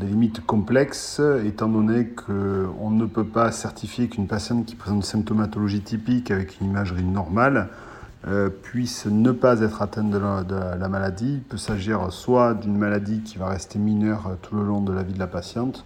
des 0.01 0.07
limites 0.07 0.45
complexes, 0.45 1.21
étant 1.45 1.69
donné 1.69 2.09
qu'on 2.09 2.91
ne 2.91 3.07
peut 3.07 3.25
pas 3.25 3.53
certifier 3.53 4.09
qu'une 4.09 4.27
patiente 4.27 4.67
qui 4.67 4.75
présente 4.75 4.99
une 4.99 5.03
symptomatologie 5.03 5.81
typique 5.81 6.31
avec 6.31 6.61
une 6.61 6.69
imagerie 6.69 7.05
normale 7.05 7.69
euh, 8.27 8.51
puissent 8.51 9.07
ne 9.07 9.31
pas 9.31 9.61
être 9.61 9.81
atteintes 9.81 10.11
de 10.11 10.19
la, 10.19 10.89
maladie. 10.89 11.35
Il 11.35 11.43
peut 11.43 11.57
s'agir 11.57 12.13
soit 12.13 12.55
d'une 12.55 12.77
maladie 12.77 13.21
qui 13.21 13.39
va 13.39 13.49
rester 13.49 13.79
mineure 13.79 14.27
euh, 14.27 14.35
tout 14.43 14.57
le 14.57 14.65
long 14.65 14.81
de 14.81 14.93
la 14.93 15.05
vie 15.05 15.13
de 15.13 15.21
la 15.21 15.29
patiente, 15.29 15.85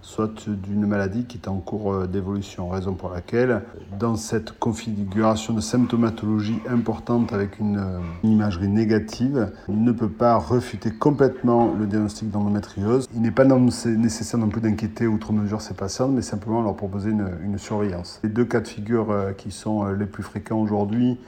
soit 0.00 0.48
d'une 0.48 0.86
maladie 0.86 1.26
qui 1.26 1.36
est 1.36 1.46
en 1.46 1.58
cours 1.58 1.92
euh, 1.92 2.06
d'évolution, 2.06 2.70
raison 2.70 2.94
pour 2.94 3.10
laquelle, 3.10 3.60
dans 3.98 4.16
cette 4.16 4.58
configuration 4.58 5.52
de 5.52 5.60
symptomatologie 5.60 6.58
importante 6.70 7.34
avec 7.34 7.58
une, 7.58 7.84
imagerie 8.22 8.68
négative, 8.68 9.52
il 9.68 9.84
ne 9.84 9.92
peut 9.92 10.08
pas 10.08 10.36
refuter 10.36 10.90
complètement 10.90 11.74
le 11.78 11.86
diagnostic 11.86 12.30
d'endométriose. 12.30 13.06
Il 13.14 13.20
n'est 13.20 13.30
pas 13.30 13.44
nécessaire 13.44 14.40
non 14.40 14.48
plus 14.48 14.62
d'inquiéter 14.62 15.06
outre 15.06 15.34
mesure 15.34 15.60
ces 15.60 15.74
patients, 15.74 16.08
mais 16.08 16.22
simplement 16.22 16.62
leur 16.62 16.76
proposer 16.76 17.10
une 17.10 17.58
surveillance. 17.58 18.20
Les 18.22 18.30
deux 18.30 18.46
cas 18.46 18.60
de 18.60 18.68
figure 18.68 19.14
qui 19.36 19.50
sont 19.50 19.84
les 19.88 20.06
plus 20.06 20.22
fréquents 20.22 20.58
aujourd'hui, 20.58 21.18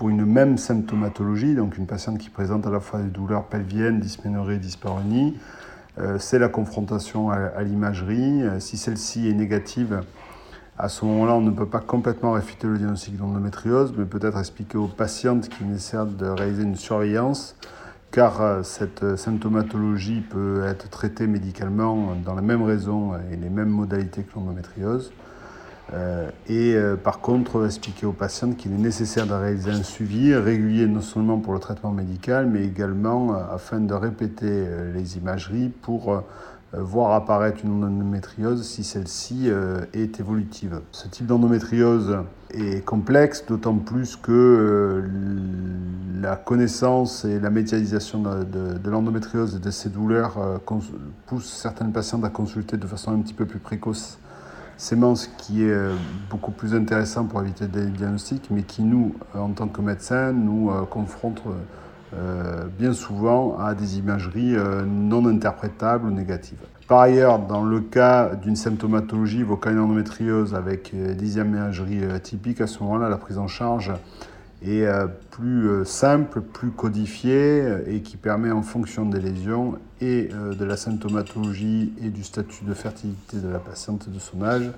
pour 0.00 0.08
une 0.08 0.24
même 0.24 0.56
symptomatologie, 0.56 1.54
donc 1.54 1.76
une 1.76 1.86
patiente 1.86 2.16
qui 2.16 2.30
présente 2.30 2.66
à 2.66 2.70
la 2.70 2.80
fois 2.80 3.00
des 3.00 3.10
douleurs 3.10 3.44
pelviennes, 3.44 4.00
dysménorrhée 4.00 4.56
dyspareunie, 4.56 5.36
euh, 5.98 6.16
c'est 6.18 6.38
la 6.38 6.48
confrontation 6.48 7.28
à, 7.28 7.62
l'imagerie. 7.62 8.42
Euh, 8.42 8.60
si 8.60 8.78
celle-ci 8.78 9.28
est 9.28 9.34
négative, 9.34 10.00
à 10.78 10.88
ce 10.88 11.04
moment-là, 11.04 11.34
on 11.34 11.42
ne 11.42 11.50
peut 11.50 11.66
pas 11.66 11.80
complètement 11.80 12.32
réfuter 12.32 12.66
le 12.66 12.78
diagnostic 12.78 13.18
d'endométriose, 13.18 13.92
mais 13.94 14.06
peut-être 14.06 14.38
expliquer 14.38 14.78
aux 14.78 14.88
patientes 14.88 15.50
qu'il 15.50 15.70
est 15.70 15.94
de 15.94 16.26
réaliser 16.28 16.62
une 16.62 16.76
surveillance, 16.76 17.54
car 18.10 18.40
euh, 18.40 18.62
cette 18.62 19.18
symptomatologie 19.18 20.22
peut 20.22 20.64
être 20.64 20.88
traitée 20.88 21.26
médicalement 21.26 22.14
dans 22.24 22.34
la 22.34 22.40
même 22.40 22.62
raison 22.62 23.16
et 23.30 23.36
les 23.36 23.50
mêmes 23.50 23.68
modalités 23.68 24.22
que 24.22 24.34
l'endométriose. 24.34 25.12
Euh, 25.92 26.30
et 26.48 26.74
euh, 26.74 26.96
par 26.96 27.20
contre, 27.20 27.64
expliquer 27.64 28.06
aux 28.06 28.12
patientes 28.12 28.56
qu'il 28.56 28.72
est 28.72 28.78
nécessaire 28.78 29.26
de 29.26 29.32
réaliser 29.32 29.70
un 29.70 29.82
suivi 29.82 30.34
régulier, 30.34 30.86
non 30.86 31.00
seulement 31.00 31.38
pour 31.38 31.52
le 31.52 31.58
traitement 31.58 31.90
médical, 31.90 32.46
mais 32.46 32.64
également 32.64 33.34
euh, 33.34 33.54
afin 33.54 33.80
de 33.80 33.94
répéter 33.94 34.66
les 34.94 35.16
imageries 35.16 35.68
pour 35.68 36.22
voir 36.72 37.12
apparaître 37.14 37.64
une 37.64 37.82
endométriose 37.82 38.64
si 38.64 38.84
celle-ci 38.84 39.50
est 39.92 40.20
évolutive. 40.20 40.80
Ce 40.92 41.08
type 41.08 41.26
d'endométriose 41.26 42.18
est 42.50 42.84
complexe, 42.84 43.44
d'autant 43.46 43.74
plus 43.74 44.14
que 44.14 45.04
la 46.20 46.36
connaissance 46.36 47.24
et 47.24 47.40
la 47.40 47.50
médialisation 47.50 48.22
de, 48.22 48.78
de 48.78 48.90
l'endométriose 48.90 49.56
et 49.56 49.58
de 49.58 49.70
ses 49.70 49.88
douleurs 49.88 50.60
poussent 51.26 51.52
certaines 51.52 51.92
patientes 51.92 52.24
à 52.24 52.30
consulter 52.30 52.76
de 52.76 52.86
façon 52.86 53.12
un 53.12 53.18
petit 53.18 53.34
peu 53.34 53.46
plus 53.46 53.58
précoce 53.58 54.18
ce 54.80 55.28
qui 55.36 55.62
est 55.62 55.70
euh, 55.70 55.94
beaucoup 56.30 56.52
plus 56.52 56.74
intéressant 56.74 57.24
pour 57.26 57.42
éviter 57.42 57.66
des 57.66 57.84
diagnostics, 57.86 58.48
mais 58.50 58.62
qui 58.62 58.82
nous, 58.82 59.14
euh, 59.36 59.40
en 59.40 59.50
tant 59.50 59.68
que 59.68 59.82
médecins, 59.82 60.32
nous 60.32 60.70
euh, 60.70 60.84
confronte 60.84 61.42
bien 62.76 62.92
souvent 62.92 63.56
à 63.60 63.72
des 63.76 63.98
imageries 63.98 64.56
non 64.84 65.24
interprétables 65.26 66.08
ou 66.08 66.10
négatives. 66.10 66.58
Par 66.88 66.98
ailleurs, 66.98 67.38
dans 67.38 67.62
le 67.62 67.78
cas 67.78 68.34
d'une 68.34 68.56
symptomatologie 68.56 69.44
vocale 69.44 69.78
endométriose 69.78 70.56
avec 70.56 70.92
des 70.92 71.36
imageries 71.38 72.02
typiques, 72.20 72.60
à 72.60 72.66
ce 72.66 72.82
moment-là, 72.82 73.08
la 73.08 73.16
prise 73.16 73.38
en 73.38 73.46
charge 73.46 73.92
est 74.62 74.86
plus 75.30 75.84
simple, 75.84 76.40
plus 76.40 76.70
codifiée 76.70 77.64
et 77.86 78.02
qui 78.02 78.16
permet 78.16 78.50
en 78.50 78.62
fonction 78.62 79.06
des 79.06 79.20
lésions 79.20 79.78
et 80.00 80.28
de 80.28 80.64
la 80.64 80.76
symptomatologie 80.76 81.92
et 82.02 82.10
du 82.10 82.24
statut 82.24 82.64
de 82.64 82.74
fertilité 82.74 83.38
de 83.38 83.48
la 83.48 83.58
patiente 83.58 84.06
et 84.08 84.14
de 84.14 84.18
son 84.18 84.42
âge 84.42 84.70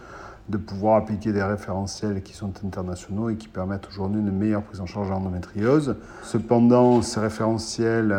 de 0.49 0.57
pouvoir 0.57 0.97
appliquer 0.97 1.33
des 1.33 1.43
référentiels 1.43 2.23
qui 2.23 2.35
sont 2.35 2.53
internationaux 2.65 3.31
et 3.31 3.37
qui 3.37 3.49
permettent 3.49 3.87
aujourd'hui 3.89 4.21
une 4.21 4.33
meilleure 4.33 4.62
prise 4.62 4.81
en 4.81 4.87
charge 4.87 5.09
de 5.09 5.12
l'endométriose. 5.12 5.97
Cependant, 6.23 7.01
ces 7.01 7.21
référentiels 7.21 8.15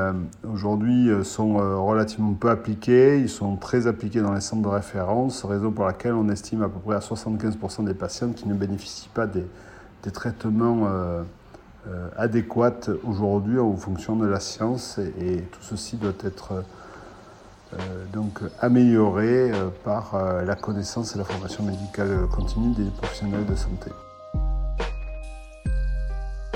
aujourd'hui 0.49 1.09
sont 1.23 1.55
relativement 1.85 2.33
peu 2.33 2.49
appliqués, 2.49 3.19
ils 3.19 3.29
sont 3.29 3.57
très 3.57 3.87
appliqués 3.87 4.21
dans 4.21 4.33
les 4.33 4.41
centres 4.41 4.63
de 4.63 4.73
référence, 4.73 5.43
raison 5.43 5.71
pour 5.71 5.85
laquelle 5.85 6.13
on 6.13 6.29
estime 6.29 6.61
à 6.61 6.69
peu 6.69 6.79
près 6.79 6.95
à 6.95 6.99
75% 6.99 7.83
des 7.83 7.93
patientes 7.93 8.35
qui 8.35 8.47
ne 8.47 8.53
bénéficient 8.53 9.09
pas 9.13 9.27
des, 9.27 9.45
traitements 10.11 10.87
euh, 10.87 11.23
adéquate 12.17 12.89
aujourd'hui 13.03 13.59
en 13.59 13.75
fonction 13.75 14.15
de 14.15 14.25
la 14.25 14.39
science 14.39 14.99
et, 15.19 15.37
tout 15.37 15.61
ceci 15.61 15.97
doit 15.97 16.13
être 16.23 16.63
euh, 17.73 18.05
donc 18.13 18.39
amélioré 18.59 19.51
euh, 19.51 19.69
par 19.83 20.15
la 20.45 20.55
connaissance 20.55 21.15
et 21.15 21.17
la 21.17 21.25
formation 21.25 21.63
médicale 21.63 22.27
continue 22.31 22.73
des 22.75 22.89
professionnels 22.91 23.45
de 23.45 23.55
santé. 23.55 23.91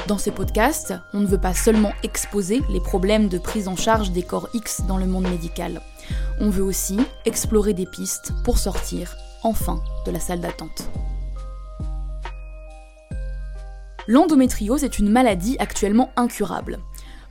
Dans 0.08 0.18
ces 0.18 0.32
podcasts, 0.32 0.94
on 1.14 1.20
ne 1.20 1.26
veut 1.28 1.38
pas 1.38 1.54
seulement 1.54 1.92
exposer 2.02 2.62
les 2.70 2.80
problèmes 2.80 3.28
de 3.28 3.38
prise 3.38 3.68
en 3.68 3.76
charge 3.76 4.12
des 4.12 4.24
corps 4.24 4.48
X 4.54 4.84
dans 4.88 4.98
le 4.98 5.06
monde 5.06 5.28
médical. 5.28 5.82
On 6.40 6.50
veut 6.50 6.64
aussi 6.64 6.98
explorer 7.26 7.74
des 7.74 7.86
pistes 7.86 8.32
pour 8.46 8.58
sortir, 8.58 9.18
enfin, 9.44 9.82
de 10.06 10.12
la 10.12 10.22
salle 10.22 10.40
d'attente. 10.40 10.90
L'endométriose 14.10 14.86
est 14.86 15.00
une 15.00 15.10
maladie 15.10 15.58
actuellement 15.60 16.12
incurable. 16.16 16.80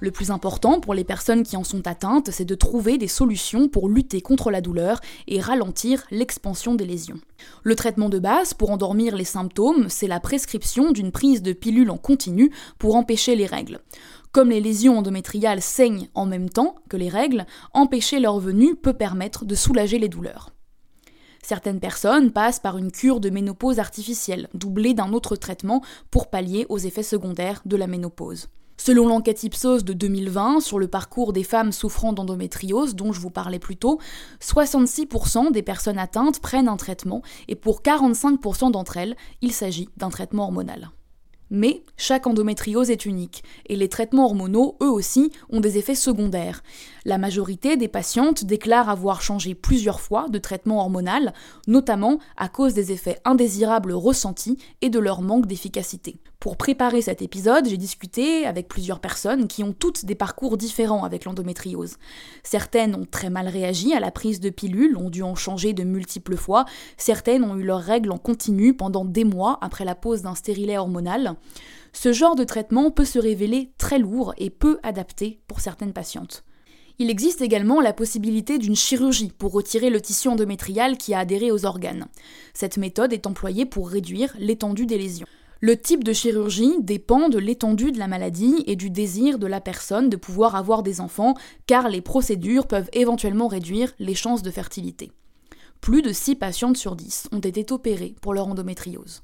Le 0.00 0.10
plus 0.10 0.30
important 0.30 0.78
pour 0.78 0.92
les 0.92 1.04
personnes 1.04 1.42
qui 1.42 1.56
en 1.56 1.64
sont 1.64 1.86
atteintes, 1.86 2.28
c'est 2.30 2.44
de 2.44 2.54
trouver 2.54 2.98
des 2.98 3.08
solutions 3.08 3.66
pour 3.68 3.88
lutter 3.88 4.20
contre 4.20 4.50
la 4.50 4.60
douleur 4.60 5.00
et 5.26 5.40
ralentir 5.40 6.04
l'expansion 6.10 6.74
des 6.74 6.84
lésions. 6.84 7.18
Le 7.62 7.74
traitement 7.76 8.10
de 8.10 8.18
base 8.18 8.52
pour 8.52 8.70
endormir 8.70 9.16
les 9.16 9.24
symptômes, 9.24 9.86
c'est 9.88 10.06
la 10.06 10.20
prescription 10.20 10.92
d'une 10.92 11.12
prise 11.12 11.42
de 11.42 11.54
pilule 11.54 11.90
en 11.90 11.96
continu 11.96 12.52
pour 12.78 12.94
empêcher 12.94 13.36
les 13.36 13.46
règles. 13.46 13.80
Comme 14.32 14.50
les 14.50 14.60
lésions 14.60 14.98
endométriales 14.98 15.62
saignent 15.62 16.10
en 16.12 16.26
même 16.26 16.50
temps 16.50 16.74
que 16.90 16.98
les 16.98 17.08
règles, 17.08 17.46
empêcher 17.72 18.20
leur 18.20 18.38
venue 18.38 18.74
peut 18.74 18.92
permettre 18.92 19.46
de 19.46 19.54
soulager 19.54 19.98
les 19.98 20.10
douleurs. 20.10 20.50
Certaines 21.46 21.78
personnes 21.78 22.32
passent 22.32 22.58
par 22.58 22.76
une 22.76 22.90
cure 22.90 23.20
de 23.20 23.30
ménopause 23.30 23.78
artificielle, 23.78 24.48
doublée 24.52 24.94
d'un 24.94 25.12
autre 25.12 25.36
traitement 25.36 25.80
pour 26.10 26.28
pallier 26.28 26.66
aux 26.68 26.78
effets 26.78 27.04
secondaires 27.04 27.62
de 27.64 27.76
la 27.76 27.86
ménopause. 27.86 28.48
Selon 28.76 29.06
l'enquête 29.06 29.44
Ipsos 29.44 29.84
de 29.84 29.92
2020 29.92 30.58
sur 30.58 30.80
le 30.80 30.88
parcours 30.88 31.32
des 31.32 31.44
femmes 31.44 31.70
souffrant 31.70 32.12
d'endométriose 32.12 32.96
dont 32.96 33.12
je 33.12 33.20
vous 33.20 33.30
parlais 33.30 33.60
plus 33.60 33.76
tôt, 33.76 34.00
66% 34.40 35.52
des 35.52 35.62
personnes 35.62 35.98
atteintes 35.98 36.40
prennent 36.40 36.66
un 36.66 36.76
traitement 36.76 37.22
et 37.46 37.54
pour 37.54 37.80
45% 37.80 38.72
d'entre 38.72 38.96
elles, 38.96 39.14
il 39.40 39.52
s'agit 39.52 39.88
d'un 39.96 40.10
traitement 40.10 40.46
hormonal. 40.46 40.90
Mais 41.50 41.84
chaque 41.96 42.26
endométriose 42.26 42.90
est 42.90 43.06
unique, 43.06 43.44
et 43.68 43.76
les 43.76 43.88
traitements 43.88 44.24
hormonaux, 44.24 44.76
eux 44.82 44.90
aussi, 44.90 45.30
ont 45.50 45.60
des 45.60 45.78
effets 45.78 45.94
secondaires. 45.94 46.62
La 47.04 47.18
majorité 47.18 47.76
des 47.76 47.88
patientes 47.88 48.44
déclarent 48.44 48.88
avoir 48.88 49.22
changé 49.22 49.54
plusieurs 49.54 50.00
fois 50.00 50.28
de 50.28 50.38
traitement 50.38 50.80
hormonal, 50.80 51.32
notamment 51.66 52.18
à 52.36 52.48
cause 52.48 52.74
des 52.74 52.90
effets 52.90 53.20
indésirables 53.24 53.92
ressentis 53.92 54.58
et 54.80 54.90
de 54.90 54.98
leur 54.98 55.22
manque 55.22 55.46
d'efficacité. 55.46 56.18
Pour 56.40 56.56
préparer 56.56 57.00
cet 57.00 57.22
épisode, 57.22 57.66
j'ai 57.66 57.78
discuté 57.78 58.46
avec 58.46 58.68
plusieurs 58.68 59.00
personnes 59.00 59.48
qui 59.48 59.64
ont 59.64 59.72
toutes 59.72 60.04
des 60.04 60.14
parcours 60.14 60.56
différents 60.56 61.02
avec 61.02 61.24
l'endométriose. 61.24 61.96
Certaines 62.44 62.94
ont 62.94 63.06
très 63.10 63.30
mal 63.30 63.48
réagi 63.48 63.94
à 63.94 64.00
la 64.00 64.10
prise 64.10 64.38
de 64.38 64.50
pilules, 64.50 64.96
ont 64.96 65.10
dû 65.10 65.22
en 65.22 65.34
changer 65.34 65.72
de 65.72 65.82
multiples 65.82 66.36
fois, 66.36 66.66
certaines 66.98 67.42
ont 67.42 67.56
eu 67.56 67.64
leurs 67.64 67.80
règles 67.80 68.12
en 68.12 68.18
continu 68.18 68.74
pendant 68.74 69.04
des 69.04 69.24
mois 69.24 69.58
après 69.62 69.84
la 69.84 69.94
pose 69.94 70.22
d'un 70.22 70.34
stérilet 70.34 70.78
hormonal. 70.78 71.36
Ce 71.92 72.12
genre 72.12 72.36
de 72.36 72.44
traitement 72.44 72.90
peut 72.90 73.06
se 73.06 73.18
révéler 73.18 73.72
très 73.78 73.98
lourd 73.98 74.34
et 74.36 74.50
peu 74.50 74.78
adapté 74.82 75.40
pour 75.48 75.60
certaines 75.60 75.94
patientes. 75.94 76.44
Il 76.98 77.10
existe 77.10 77.42
également 77.42 77.80
la 77.80 77.92
possibilité 77.92 78.58
d'une 78.58 78.76
chirurgie 78.76 79.32
pour 79.36 79.52
retirer 79.52 79.90
le 79.90 80.00
tissu 80.00 80.28
endométrial 80.28 80.96
qui 80.96 81.12
a 81.12 81.20
adhéré 81.20 81.50
aux 81.50 81.66
organes. 81.66 82.06
Cette 82.54 82.78
méthode 82.78 83.12
est 83.12 83.26
employée 83.26 83.66
pour 83.66 83.88
réduire 83.88 84.34
l'étendue 84.38 84.86
des 84.86 84.98
lésions. 84.98 85.26
Le 85.60 85.76
type 85.80 86.04
de 86.04 86.12
chirurgie 86.12 86.74
dépend 86.80 87.30
de 87.30 87.38
l'étendue 87.38 87.90
de 87.90 87.98
la 87.98 88.08
maladie 88.08 88.62
et 88.66 88.76
du 88.76 88.90
désir 88.90 89.38
de 89.38 89.46
la 89.46 89.62
personne 89.62 90.10
de 90.10 90.16
pouvoir 90.16 90.54
avoir 90.54 90.82
des 90.82 91.00
enfants, 91.00 91.34
car 91.66 91.88
les 91.88 92.02
procédures 92.02 92.66
peuvent 92.66 92.90
éventuellement 92.92 93.48
réduire 93.48 93.92
les 93.98 94.14
chances 94.14 94.42
de 94.42 94.50
fertilité. 94.50 95.12
Plus 95.80 96.02
de 96.02 96.12
6 96.12 96.36
patientes 96.36 96.76
sur 96.76 96.94
10 96.94 97.28
ont 97.32 97.40
été 97.40 97.72
opérées 97.72 98.14
pour 98.20 98.34
leur 98.34 98.48
endométriose. 98.48 99.22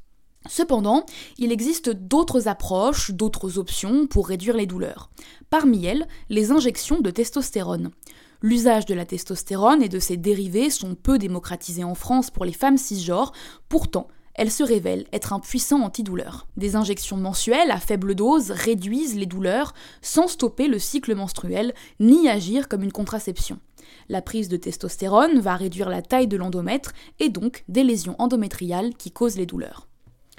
Cependant, 0.49 1.05
il 1.39 1.53
existe 1.53 1.91
d'autres 1.91 2.49
approches, 2.49 3.11
d'autres 3.11 3.59
options 3.59 4.07
pour 4.07 4.27
réduire 4.27 4.57
les 4.57 4.67
douleurs. 4.67 5.11
Parmi 5.51 5.85
elles, 5.85 6.09
les 6.31 6.51
injections 6.51 7.01
de 7.01 7.11
testostérone. 7.11 7.91
L'usage 8.41 8.87
de 8.87 8.95
la 8.95 9.05
testostérone 9.05 9.83
et 9.83 9.89
de 9.89 10.01
ses 10.01 10.17
dérivés 10.17 10.71
sont 10.71 10.97
peu 10.97 11.19
démocratisés 11.19 11.85
en 11.85 11.95
France 11.95 12.31
pour 12.31 12.45
les 12.45 12.53
femmes 12.53 12.79
cisgenres, 12.79 13.33
pourtant, 13.69 14.09
elles 14.35 14.51
se 14.51 14.63
révèlent 14.63 15.07
être 15.13 15.33
un 15.33 15.41
puissant 15.41 15.83
antidouleur. 15.83 16.47
Des 16.57 16.77
injections 16.77 17.17
mensuelles 17.17 17.71
à 17.71 17.79
faible 17.79 18.15
dose 18.15 18.51
réduisent 18.51 19.17
les 19.17 19.27
douleurs 19.27 19.75
sans 20.01 20.27
stopper 20.27 20.69
le 20.69 20.79
cycle 20.79 21.15
menstruel 21.15 21.75
ni 22.01 22.29
agir 22.29 22.69
comme 22.69 22.83
une 22.83 22.93
contraception. 22.93 23.59
La 24.09 24.23
prise 24.23 24.49
de 24.49 24.57
testostérone 24.57 25.41
va 25.41 25.57
réduire 25.57 25.89
la 25.89 26.03
taille 26.03 26.29
de 26.29 26.37
l'endomètre 26.37 26.93
et 27.21 27.29
donc 27.29 27.65
des 27.69 27.85
lésions 27.85 28.17
endométriales 28.19 28.95
qui 28.95 29.11
causent 29.11 29.37
les 29.37 29.47
douleurs. 29.47 29.89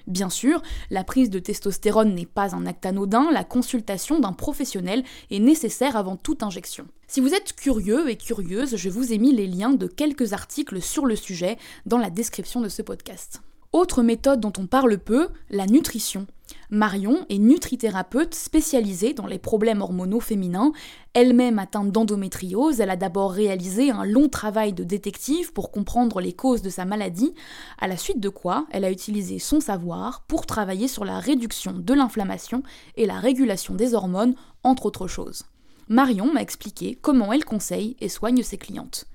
Bien 0.05 0.29
sûr, 0.29 0.62
la 0.89 1.05
prise 1.05 1.29
de 1.29 1.39
testostérone 1.39 2.13
n'est 2.13 2.25
pas 2.25 2.55
un 2.55 2.65
acte 2.65 2.85
anodin, 2.85 3.31
la 3.31 3.45
consultation 3.45 4.19
d'un 4.19 4.33
professionnel 4.33 5.03
est 5.31 5.39
nécessaire 5.39 5.95
avant 5.95 6.17
toute 6.17 6.43
injection. 6.43 6.88
Si 7.07 7.21
vous 7.21 7.33
êtes 7.33 7.53
curieux 7.53 8.09
et 8.09 8.17
curieuse, 8.17 8.75
je 8.75 8.89
vous 8.89 9.13
ai 9.13 9.17
mis 9.17 9.33
les 9.33 9.47
liens 9.47 9.71
de 9.71 9.88
quelques 9.88 10.33
articles 10.33 10.81
sur 10.81 11.05
le 11.05 11.15
sujet 11.15 11.57
dans 11.85 12.00
la 12.00 12.09
description 12.09 12.59
de 12.59 12.69
ce 12.69 12.81
podcast. 12.81 13.41
Autre 13.74 14.03
méthode 14.03 14.39
dont 14.39 14.53
on 14.60 14.68
parle 14.68 15.00
peu, 15.00 15.30
la 15.50 15.65
nutrition. 15.65 16.27
Marion 16.70 17.25
est 17.30 17.39
nutrithérapeute 17.39 18.36
spécialisée 18.36 19.15
dans 19.15 19.25
les 19.25 19.39
problèmes 19.39 19.82
hormonaux 19.82 20.20
féminins. 20.20 20.74
Elle-même 21.15 21.58
atteinte 21.58 21.92
d'endométriose, 21.92 22.80
elle 22.80 22.92
a 22.92 22.96
d'abord 22.96 23.32
réalisé 23.32 23.89
un 23.89 24.06
long 24.06 24.30
travail 24.30 24.74
de 24.74 24.84
détective 24.84 25.53
pour 25.53 25.72
comprendre 25.72 26.22
les 26.22 26.34
causes 26.34 26.62
de 26.62 26.70
sa 26.70 26.86
maladie, 26.86 27.34
à 27.80 27.88
la 27.88 27.98
suite 27.98 28.20
de 28.20 28.30
quoi 28.30 28.68
elle 28.70 28.86
a 28.86 28.92
utilisé 28.92 29.39
son 29.39 29.60
savoir 29.60 30.22
pour 30.27 30.46
travailler 30.46 30.88
sur 30.88 31.03
la 31.03 31.18
réduction 31.18 31.74
de 31.74 31.94
l'inflammation 31.96 32.62
et 32.96 33.08
la 33.08 33.18
régulation 33.20 33.74
des 33.74 33.96
hormones, 33.96 34.36
entre 34.63 34.86
autres 34.86 35.08
choses. 35.08 35.46
Marion 35.88 36.32
m'a 36.32 36.44
expliqué 36.44 36.96
comment 37.01 37.34
elle 37.34 37.44
conseille 37.44 37.98
et 38.01 38.10
soigne 38.10 38.44
ses 38.44 38.58
clientes. 38.58 39.08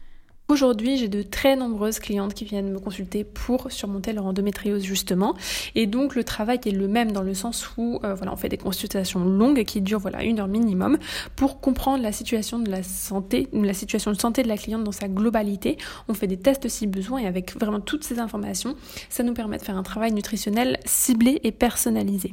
Aujourd'hui, 0.50 0.96
j'ai 0.96 1.08
de 1.08 1.20
très 1.20 1.56
nombreuses 1.56 1.98
clientes 1.98 2.32
qui 2.32 2.46
viennent 2.46 2.72
me 2.72 2.78
consulter 2.78 3.22
pour 3.22 3.70
surmonter 3.70 4.14
leur 4.14 4.24
endométriose 4.24 4.82
justement. 4.82 5.36
Et 5.74 5.86
donc 5.86 6.14
le 6.14 6.24
travail 6.24 6.58
est 6.64 6.70
le 6.70 6.88
même 6.88 7.12
dans 7.12 7.20
le 7.20 7.34
sens 7.34 7.68
où 7.76 8.00
euh, 8.02 8.14
voilà, 8.14 8.32
on 8.32 8.36
fait 8.36 8.48
des 8.48 8.56
consultations 8.56 9.22
longues 9.22 9.62
qui 9.64 9.82
durent 9.82 9.98
voilà 9.98 10.24
une 10.24 10.40
heure 10.40 10.48
minimum 10.48 10.96
pour 11.36 11.60
comprendre 11.60 12.02
la 12.02 12.12
situation 12.12 12.58
de 12.58 12.70
la 12.70 12.82
santé, 12.82 13.48
la 13.52 13.74
situation 13.74 14.10
de 14.10 14.18
santé 14.18 14.42
de 14.42 14.48
la 14.48 14.56
cliente 14.56 14.84
dans 14.84 14.92
sa 14.92 15.06
globalité. 15.06 15.76
On 16.08 16.14
fait 16.14 16.26
des 16.26 16.38
tests 16.38 16.66
si 16.66 16.86
besoin 16.86 17.18
et 17.18 17.26
avec 17.26 17.54
vraiment 17.60 17.80
toutes 17.80 18.04
ces 18.04 18.18
informations, 18.18 18.74
ça 19.10 19.24
nous 19.24 19.34
permet 19.34 19.58
de 19.58 19.62
faire 19.62 19.76
un 19.76 19.82
travail 19.82 20.12
nutritionnel 20.12 20.78
ciblé 20.86 21.42
et 21.44 21.52
personnalisé. 21.52 22.32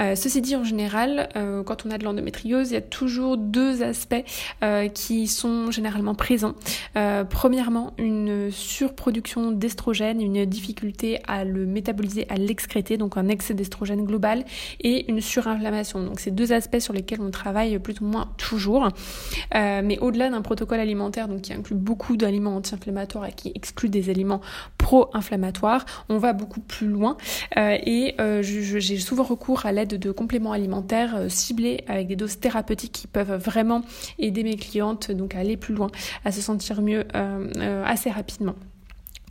Euh, 0.00 0.16
ceci 0.16 0.40
dit, 0.40 0.56
en 0.56 0.64
général, 0.64 1.28
euh, 1.36 1.62
quand 1.62 1.86
on 1.86 1.90
a 1.90 1.98
de 1.98 2.04
l'endométriose, 2.04 2.70
il 2.70 2.74
y 2.74 2.76
a 2.76 2.80
toujours 2.80 3.36
deux 3.36 3.82
aspects 3.82 4.24
qui 4.94 5.28
sont 5.28 5.70
généralement 5.70 6.14
présents. 6.16 6.54
Euh, 7.20 7.24
premièrement, 7.24 7.92
une 7.98 8.50
surproduction 8.50 9.52
d'estrogène, 9.52 10.20
une 10.20 10.44
difficulté 10.44 11.20
à 11.26 11.44
le 11.44 11.66
métaboliser, 11.66 12.26
à 12.28 12.36
l'excréter, 12.36 12.96
donc 12.96 13.16
un 13.16 13.28
excès 13.28 13.54
d'estrogène 13.54 14.04
global 14.04 14.44
et 14.80 15.10
une 15.10 15.20
surinflammation. 15.20 16.02
Donc 16.02 16.20
c'est 16.20 16.30
deux 16.30 16.52
aspects 16.52 16.78
sur 16.78 16.92
lesquels 16.92 17.20
on 17.20 17.30
travaille 17.30 17.78
plus 17.78 18.00
ou 18.00 18.04
moins 18.04 18.28
toujours. 18.36 18.88
Euh, 19.54 19.82
mais 19.84 19.98
au-delà 19.98 20.30
d'un 20.30 20.42
protocole 20.42 20.80
alimentaire 20.80 21.28
donc 21.28 21.42
qui 21.42 21.52
inclut 21.52 21.74
beaucoup 21.74 22.16
d'aliments 22.16 22.56
anti-inflammatoires 22.56 23.26
et 23.26 23.32
qui 23.32 23.52
exclut 23.54 23.88
des 23.88 24.10
aliments 24.10 24.40
pro-inflammatoires, 24.78 25.84
on 26.08 26.18
va 26.18 26.32
beaucoup 26.32 26.60
plus 26.60 26.88
loin. 26.88 27.16
Euh, 27.56 27.76
et 27.84 28.14
j'ai 28.42 28.98
souvent 28.98 29.24
recours 29.24 29.66
à 29.66 29.72
l'aide 29.72 29.98
de 29.98 30.10
compléments 30.12 30.52
alimentaires 30.52 31.16
ciblés 31.28 31.84
avec 31.88 32.06
des 32.06 32.16
doses 32.16 32.38
thérapeutiques 32.38 32.92
qui 32.92 33.06
peuvent 33.06 33.34
vraiment 33.34 33.82
aider 34.18 34.42
mes 34.42 34.56
clientes 34.56 35.10
donc 35.10 35.34
à 35.34 35.40
aller 35.40 35.56
plus 35.56 35.74
loin, 35.74 35.88
à 36.24 36.32
se 36.32 36.40
sentir 36.40 36.82
mieux 36.82 37.04
assez 37.14 38.10
rapidement. 38.10 38.54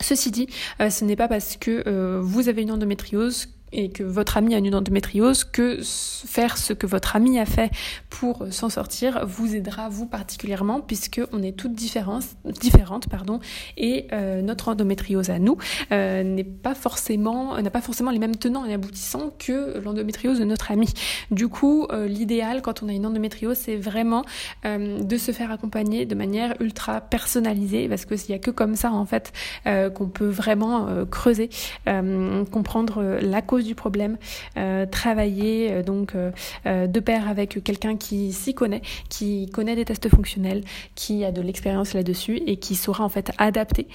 Ceci 0.02 0.32
dit, 0.32 0.48
euh, 0.82 0.90
ce 0.90 1.04
n'est 1.04 1.16
pas 1.16 1.28
parce 1.28 1.58
que 1.58 2.20
vous 2.20 2.48
avez 2.50 2.62
une 2.62 2.72
endométriose 2.72 3.50
et 3.72 3.90
que 3.90 4.04
votre 4.04 4.38
ami 4.38 4.56
a 4.56 4.58
une 4.58 4.76
endométriose, 4.76 5.44
que 5.44 5.80
faire 5.84 6.58
ce 6.58 6.74
que 6.74 6.88
votre 6.88 7.16
ami 7.16 7.40
a 7.40 7.46
fait 7.46 7.72
pour 8.10 8.46
s'en 8.52 8.70
sortir 8.70 9.26
vous 9.26 9.56
aidera 9.56 9.90
vous 9.90 10.06
particulièrement 10.06 10.82
puisque 10.82 11.22
on 11.32 11.44
est 11.44 11.56
toutes 11.56 11.74
différentes, 11.74 13.10
pardon, 13.10 13.40
et 13.78 14.08
euh, 14.14 14.42
notre 14.42 14.70
endométriose 14.70 15.30
à 15.30 15.40
nous 15.40 15.58
euh, 15.92 16.24
n'est 16.24 16.44
pas 16.44 16.76
forcément 16.76 17.60
n'a 17.60 17.70
pas 17.70 17.82
forcément 17.82 18.12
les 18.12 18.20
mêmes 18.20 18.36
tenants 18.36 18.66
et 18.66 18.74
aboutissants 18.74 19.32
que 19.38 19.80
l'endométriose 19.80 20.40
de 20.40 20.46
notre 20.46 20.72
ami. 20.72 20.88
Du 21.32 21.48
coup, 21.48 21.88
euh, 21.92 22.08
l'idéal 22.08 22.62
quand 22.62 22.84
on 22.84 22.90
a 22.90 22.94
une 22.94 23.06
endométriose, 23.06 23.58
c'est 23.58 23.76
vraiment 23.76 24.24
de 24.66 25.18
se 25.18 25.32
faire 25.32 25.52
accompagner 25.52 26.06
de 26.06 26.16
manière 26.16 26.56
ultra 26.60 27.02
personnalisée 27.02 27.88
parce 27.88 28.06
que 28.06 28.16
s'il 28.16 28.32
y 28.32 28.34
a 28.34 28.40
que 28.40 28.52
comme 28.52 28.76
ça 28.76 28.92
en 28.92 29.06
fait 29.06 29.32
qu'on 29.66 30.08
peut 30.08 30.28
vraiment 30.28 30.88
creuser, 31.10 31.50
comprendre 31.86 33.18
la 33.22 33.42
cause 33.42 33.59
du 33.64 33.76
problème, 33.76 34.18
euh, 34.58 34.86
travailler 34.86 35.72
euh, 35.72 35.84
donc 35.84 36.14
euh, 36.16 36.88
de 36.88 37.00
pair 37.00 37.28
avec 37.28 37.64
quelqu'un 37.64 37.98
qui 37.98 38.34
s'y 38.34 38.54
connaît, 38.54 38.82
qui 39.10 39.50
connaît 39.50 39.76
des 39.76 39.86
tests 39.86 40.10
fonctionnels, 40.10 40.64
qui 40.96 41.24
a 41.26 41.32
de 41.32 41.42
l'expérience 41.42 41.94
là-dessus 41.94 42.42
et 42.46 42.58
qui 42.58 42.76
saura 42.76 43.04
en 43.04 43.10
fait 43.10 43.32
adapter 43.38 43.88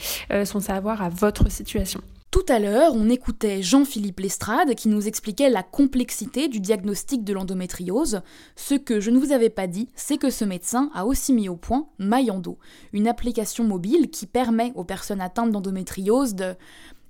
son 0.45 0.61
savoir 0.61 1.03
à 1.03 1.09
votre 1.09 1.51
situation. 1.51 2.01
Tout 2.35 2.47
à 2.49 2.59
l'heure, 2.59 2.95
on 2.97 3.11
écoutait 3.11 3.63
Jean-Philippe 3.63 4.19
Lestrade 4.19 4.75
qui 4.75 4.89
nous 4.89 5.07
expliquait 5.07 5.51
la 5.51 5.63
complexité 5.63 6.49
du 6.49 6.59
diagnostic 6.59 7.23
de 7.23 7.33
l'endométriose. 7.33 8.23
Ce 8.57 8.75
que 8.75 8.99
je 8.99 9.13
ne 9.13 9.21
vous 9.21 9.31
avais 9.31 9.51
pas 9.51 9.69
dit, 9.69 9.89
c'est 9.95 10.19
que 10.19 10.31
ce 10.31 10.45
médecin 10.45 10.91
a 10.95 11.07
aussi 11.07 11.33
mis 11.33 11.49
au 11.49 11.55
point 11.55 11.87
Mayando, 11.99 12.59
une 12.93 13.07
application 13.07 13.63
mobile 13.63 14.11
qui 14.11 14.27
permet 14.27 14.73
aux 14.75 14.83
personnes 14.83 15.21
atteintes 15.21 15.53
d'endométriose 15.53 16.35
de 16.35 16.57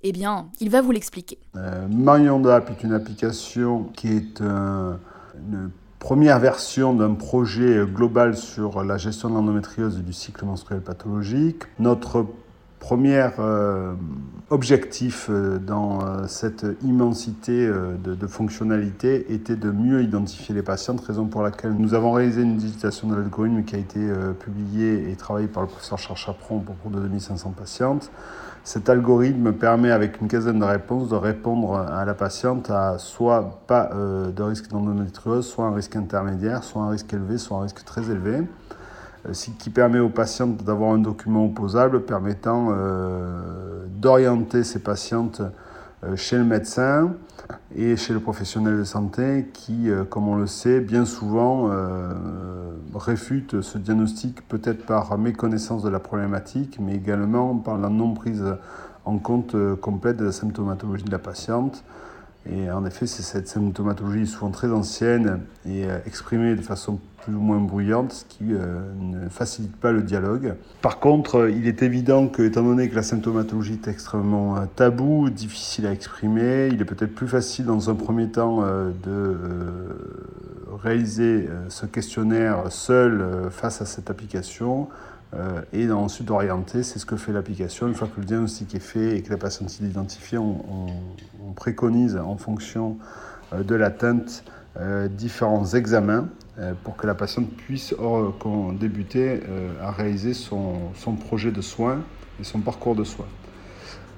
eh 0.03 0.11
bien, 0.11 0.47
il 0.59 0.69
va 0.69 0.81
vous 0.81 0.91
l'expliquer. 0.91 1.37
Euh, 1.55 1.87
est 2.73 2.83
une 2.83 2.93
application 2.93 3.83
qui 3.95 4.09
est 4.09 4.41
une 4.41 5.71
première 5.99 6.39
version 6.39 6.93
d'un 6.93 7.13
projet 7.13 7.85
global 7.85 8.37
sur 8.37 8.83
la 8.83 8.97
gestion 8.97 9.29
de 9.29 9.35
l'endométriose 9.35 9.97
et 9.99 10.03
du 10.03 10.13
cycle 10.13 10.45
menstruel 10.45 10.81
pathologique. 10.81 11.63
Notre 11.79 12.27
premier 12.79 13.29
euh, 13.39 13.93
objectif 14.49 15.27
euh, 15.29 15.57
dans 15.57 15.99
euh, 16.01 16.27
cette 16.27 16.65
immensité 16.83 17.67
de, 17.67 18.27
fonctionnalités 18.27 19.33
était 19.33 19.55
de 19.55 19.71
mieux 19.71 20.03
identifier 20.03 20.53
les 20.53 20.61
patientes, 20.61 21.01
raison 21.01 21.25
pour 21.25 21.41
laquelle 21.41 21.73
nous 21.73 21.93
avons 21.93 22.11
réalisé 22.11 22.41
une 22.41 22.57
digitation 22.57 23.07
de 23.07 23.15
l'algorithme 23.15 23.63
qui 23.63 23.75
a 23.75 23.79
été 23.79 23.99
publiée 24.39 25.11
et 25.11 25.15
travaillée 25.15 25.47
par 25.47 25.63
le 25.63 25.69
professeur 25.69 25.99
Charles 25.99 26.17
Chaperon 26.17 26.59
pour 26.59 26.75
plus 26.75 26.89
de 26.89 26.99
2500 26.99 27.51
patientes. 27.51 28.11
Cet 28.63 28.89
algorithme 28.89 29.53
permet, 29.53 29.91
avec 29.91 30.19
une 30.21 30.27
quinzaine 30.27 30.59
de 30.59 30.65
réponses, 30.65 31.09
de 31.09 31.15
répondre 31.15 31.77
à 31.77 32.03
la 32.03 32.15
patiente 32.15 32.71
à 32.71 32.97
soit 32.97 33.61
pas 33.67 33.91
de 33.93 34.43
risque 34.43 34.69
d'endométriose, 34.69 35.45
soit 35.45 35.65
un 35.65 35.75
risque 35.75 35.95
intermédiaire, 35.95 36.63
soit 36.63 36.81
un 36.81 36.89
risque 36.89 37.13
élevé, 37.13 37.37
soit 37.37 37.57
un 37.57 37.61
risque 37.61 37.85
très 37.85 38.09
élevé. 38.09 38.41
Euh, 39.27 39.33
qui 39.57 39.69
permet 39.69 39.99
aux 39.99 40.09
patientes 40.09 40.63
d'avoir 40.63 40.91
un 40.93 40.99
document 40.99 41.45
opposable 41.45 42.03
permettant 42.03 42.69
euh, 42.71 43.85
d'orienter 43.87 44.63
ces 44.63 44.79
patientes 44.79 45.41
chez 46.15 46.37
le 46.37 46.43
médecin 46.43 47.13
et 47.75 47.95
chez 47.95 48.13
le 48.13 48.19
professionnel 48.19 48.77
de 48.77 48.83
santé 48.83 49.49
qui, 49.53 49.89
comme 50.11 50.27
on 50.27 50.35
le 50.35 50.45
sait, 50.45 50.79
bien 50.79 51.03
souvent 51.03 51.71
réfute 52.93 53.61
ce 53.61 53.79
diagnostic 53.79 54.47
peut-être 54.47 54.85
par 54.85 55.17
méconnaissance 55.17 55.81
de 55.81 55.89
la 55.89 55.99
problématique, 55.99 56.77
mais 56.79 56.93
également 56.93 57.55
par 57.55 57.79
la 57.79 57.89
non 57.89 58.13
prise 58.13 58.43
en 59.05 59.19
compte 59.19 59.55
euh, 59.55 59.75
complète 59.75 60.17
de 60.17 60.25
la 60.25 60.31
symptomatologie 60.31 61.03
de 61.03 61.11
la 61.11 61.19
patiente. 61.19 61.83
Et 62.49 62.69
en 62.69 62.85
effet, 62.85 63.07
cette 63.07 63.47
symptomatologie 63.47 64.27
souvent 64.27 64.51
très 64.51 64.71
ancienne 64.71 65.41
et 65.65 65.85
euh, 65.85 65.97
exprimée 66.05 66.55
de 66.55 66.61
façon 66.61 66.99
plus 67.23 67.33
ou 67.33 67.39
moins 67.39 67.59
bruyante, 67.59 68.13
ce 68.13 68.25
qui 68.25 68.53
euh, 68.53 68.81
ne 68.99 69.29
facilite 69.29 69.75
pas 69.77 69.91
le 69.91 70.03
dialogue. 70.03 70.55
Par 70.81 70.99
contre, 70.99 71.49
il 71.49 71.67
est 71.67 71.81
évident 71.81 72.27
que, 72.27 72.43
étant 72.43 72.61
donné 72.61 72.87
que 72.87 72.95
la 72.95 73.03
symptomatologie 73.03 73.79
est 73.83 73.87
extrêmement 73.87 74.67
taboue, 74.75 75.31
difficile 75.31 75.87
à 75.87 75.91
exprimer, 75.91 76.69
il 76.71 76.81
est 76.81 76.85
peut-être 76.85 77.15
plus 77.15 77.27
facile 77.27 77.65
dans 77.65 77.89
un 77.89 77.95
premier 77.95 78.29
temps 78.29 78.61
de 78.61 79.37
réaliser 80.85 81.47
euh, 81.49 81.69
ce 81.69 81.85
questionnaire 81.85 82.71
seul 82.71 83.21
euh, 83.21 83.49
face 83.49 83.81
à 83.81 83.85
cette 83.85 84.09
application 84.09 84.87
euh, 85.37 85.61
et 85.73 85.89
ensuite 85.91 86.29
orienter, 86.31 86.83
c'est 86.83 86.99
ce 86.99 87.05
que 87.05 87.17
fait 87.17 87.31
l'application. 87.31 87.87
Une 87.87 87.95
fois 87.95 88.07
que 88.07 88.19
le 88.19 88.25
diagnostic 88.25 88.73
est 88.75 88.79
fait 88.79 89.17
et 89.17 89.21
que 89.21 89.31
la 89.31 89.37
patiente 89.37 89.69
est 89.69 89.85
identifiée, 89.85 90.37
on, 90.37 90.87
préconise 91.55 92.17
en 92.17 92.35
fonction 92.35 92.97
de 93.57 93.75
l'atteinte 93.75 94.43
différents 95.11 95.65
examens 95.73 96.27
pour 96.83 96.97
que 96.97 97.07
la 97.07 97.15
patiente 97.15 97.47
puisse 97.49 97.95
débuter 98.77 99.41
à 99.81 99.91
réaliser 99.91 100.33
son 100.33 101.15
projet 101.17 101.51
de 101.51 101.61
soins 101.61 102.01
et 102.41 102.43
son 102.43 102.59
parcours 102.59 102.95
de 102.95 103.05
soins. 103.05 103.27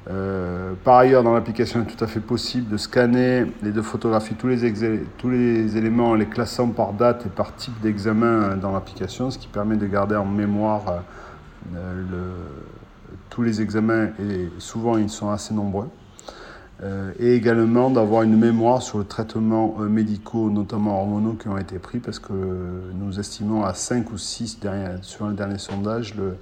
Euh, 0.10 0.74
par 0.84 0.98
ailleurs, 0.98 1.24
dans 1.24 1.34
l'application, 1.34 1.82
il 1.82 1.92
est 1.92 1.96
tout 1.96 2.04
à 2.04 2.08
fait 2.08 2.20
possible 2.20 2.70
de 2.70 2.78
scanner 2.78 3.46
et 3.66 3.72
de 3.72 3.82
photographier 3.82 4.38
tous 4.38 4.48
les, 4.48 5.78
éléments, 5.78 6.16
les 6.16 6.28
classant 6.28 6.70
par 6.70 6.94
date 6.94 7.26
et 7.26 7.30
par 7.30 7.56
type 7.56 7.80
d'examen 7.82 8.56
dans 8.56 8.72
l'application, 8.72 9.32
ce 9.32 9.38
qui 9.38 9.48
permet 9.48 9.76
de 9.76 9.86
garder 9.86 10.16
en 10.16 10.26
mémoire 10.26 11.04
euh, 11.76 12.32
tous 13.30 13.42
les 13.42 13.62
examens, 13.62 14.08
et 14.20 14.50
souvent 14.60 14.98
ils 14.98 15.10
sont 15.10 15.30
assez 15.30 15.54
nombreux. 15.54 15.90
Euh, 16.84 17.12
et 17.20 17.34
également 17.34 17.90
d'avoir 17.90 18.22
une 18.22 18.38
mémoire 18.38 18.84
sur 18.84 19.00
le 19.00 19.04
traitement 19.04 19.78
médicaux, 19.80 20.50
notamment 20.50 21.02
hormonaux, 21.02 21.34
qui 21.34 21.50
ont 21.50 21.58
été 21.58 21.80
pris, 21.80 22.00
parce 22.00 22.20
que 22.20 22.34
nous 22.94 23.20
estimons 23.20 23.66
à 23.66 23.74
5 23.74 24.10
ou 24.12 24.18
6, 24.18 24.60
derrière, 24.62 25.00
sur 25.02 25.28
le 25.28 25.34
dernier 25.34 25.58
sondage, 25.58 26.16
le, 26.16 26.38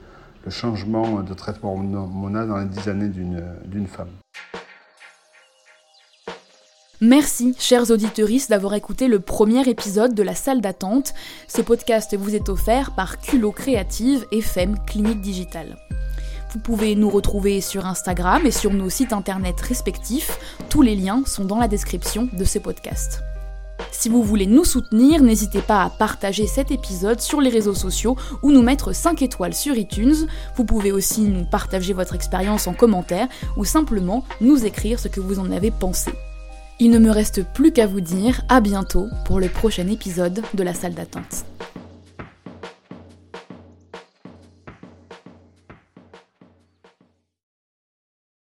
changement 0.49 1.21
de 1.21 1.33
traitement 1.33 1.73
hormonal 1.73 2.47
dans 2.47 2.57
les 2.57 2.65
10 2.65 2.87
années 2.89 3.09
d'une 3.09 3.87
femme. 3.87 4.09
Merci, 7.01 7.53
chers 7.59 7.91
auditeuristes, 7.91 8.49
d'avoir 8.49 8.73
écouté 8.73 9.07
le 9.07 9.19
premier 9.19 9.67
épisode 9.67 10.15
de 10.15 10.23
La 10.23 10.33
Salle 10.33 10.61
d'attente. 10.61 11.13
Ce 11.47 11.61
podcast 11.61 12.15
vous 12.17 12.35
est 12.35 12.47
offert 12.47 12.95
par 12.95 13.19
Culot 13.19 13.51
Créative 13.51 14.25
et 14.31 14.41
FEM 14.41 14.77
Clinique 14.87 15.19
Digitale. 15.19 15.75
Vous 16.53 16.59
pouvez 16.59 16.95
nous 16.95 17.09
retrouver 17.09 17.59
sur 17.59 17.85
Instagram 17.85 18.45
et 18.45 18.51
sur 18.51 18.71
nos 18.73 18.89
sites 18.89 19.11
internet 19.11 19.59
respectifs. 19.59 20.39
Tous 20.69 20.81
les 20.81 20.95
liens 20.95 21.23
sont 21.25 21.43
dans 21.43 21.59
la 21.59 21.67
description 21.67 22.29
de 22.31 22.45
ce 22.45 22.59
podcast. 22.59 23.21
Si 23.97 24.09
vous 24.09 24.21
voulez 24.21 24.45
nous 24.45 24.65
soutenir, 24.65 25.23
n'hésitez 25.23 25.61
pas 25.61 25.81
à 25.81 25.89
partager 25.89 26.45
cet 26.45 26.69
épisode 26.69 27.21
sur 27.21 27.41
les 27.41 27.49
réseaux 27.49 27.73
sociaux 27.73 28.15
ou 28.43 28.51
nous 28.51 28.61
mettre 28.61 28.93
5 28.93 29.21
étoiles 29.21 29.55
sur 29.55 29.75
iTunes. 29.75 30.27
Vous 30.57 30.65
pouvez 30.65 30.91
aussi 30.91 31.21
nous 31.21 31.45
partager 31.45 31.93
votre 31.93 32.13
expérience 32.13 32.67
en 32.67 32.73
commentaire 32.73 33.27
ou 33.57 33.65
simplement 33.65 34.23
nous 34.41 34.65
écrire 34.65 34.99
ce 34.99 35.07
que 35.07 35.21
vous 35.21 35.39
en 35.39 35.49
avez 35.49 35.71
pensé. 35.71 36.11
Il 36.79 36.91
ne 36.91 36.99
me 36.99 37.09
reste 37.09 37.45
plus 37.53 37.71
qu'à 37.71 37.87
vous 37.87 38.01
dire 38.01 38.41
à 38.49 38.59
bientôt 38.59 39.07
pour 39.25 39.39
le 39.39 39.47
prochain 39.47 39.87
épisode 39.87 40.43
de 40.53 40.63
la 40.63 40.73
salle 40.73 40.93
d'attente. 40.93 41.45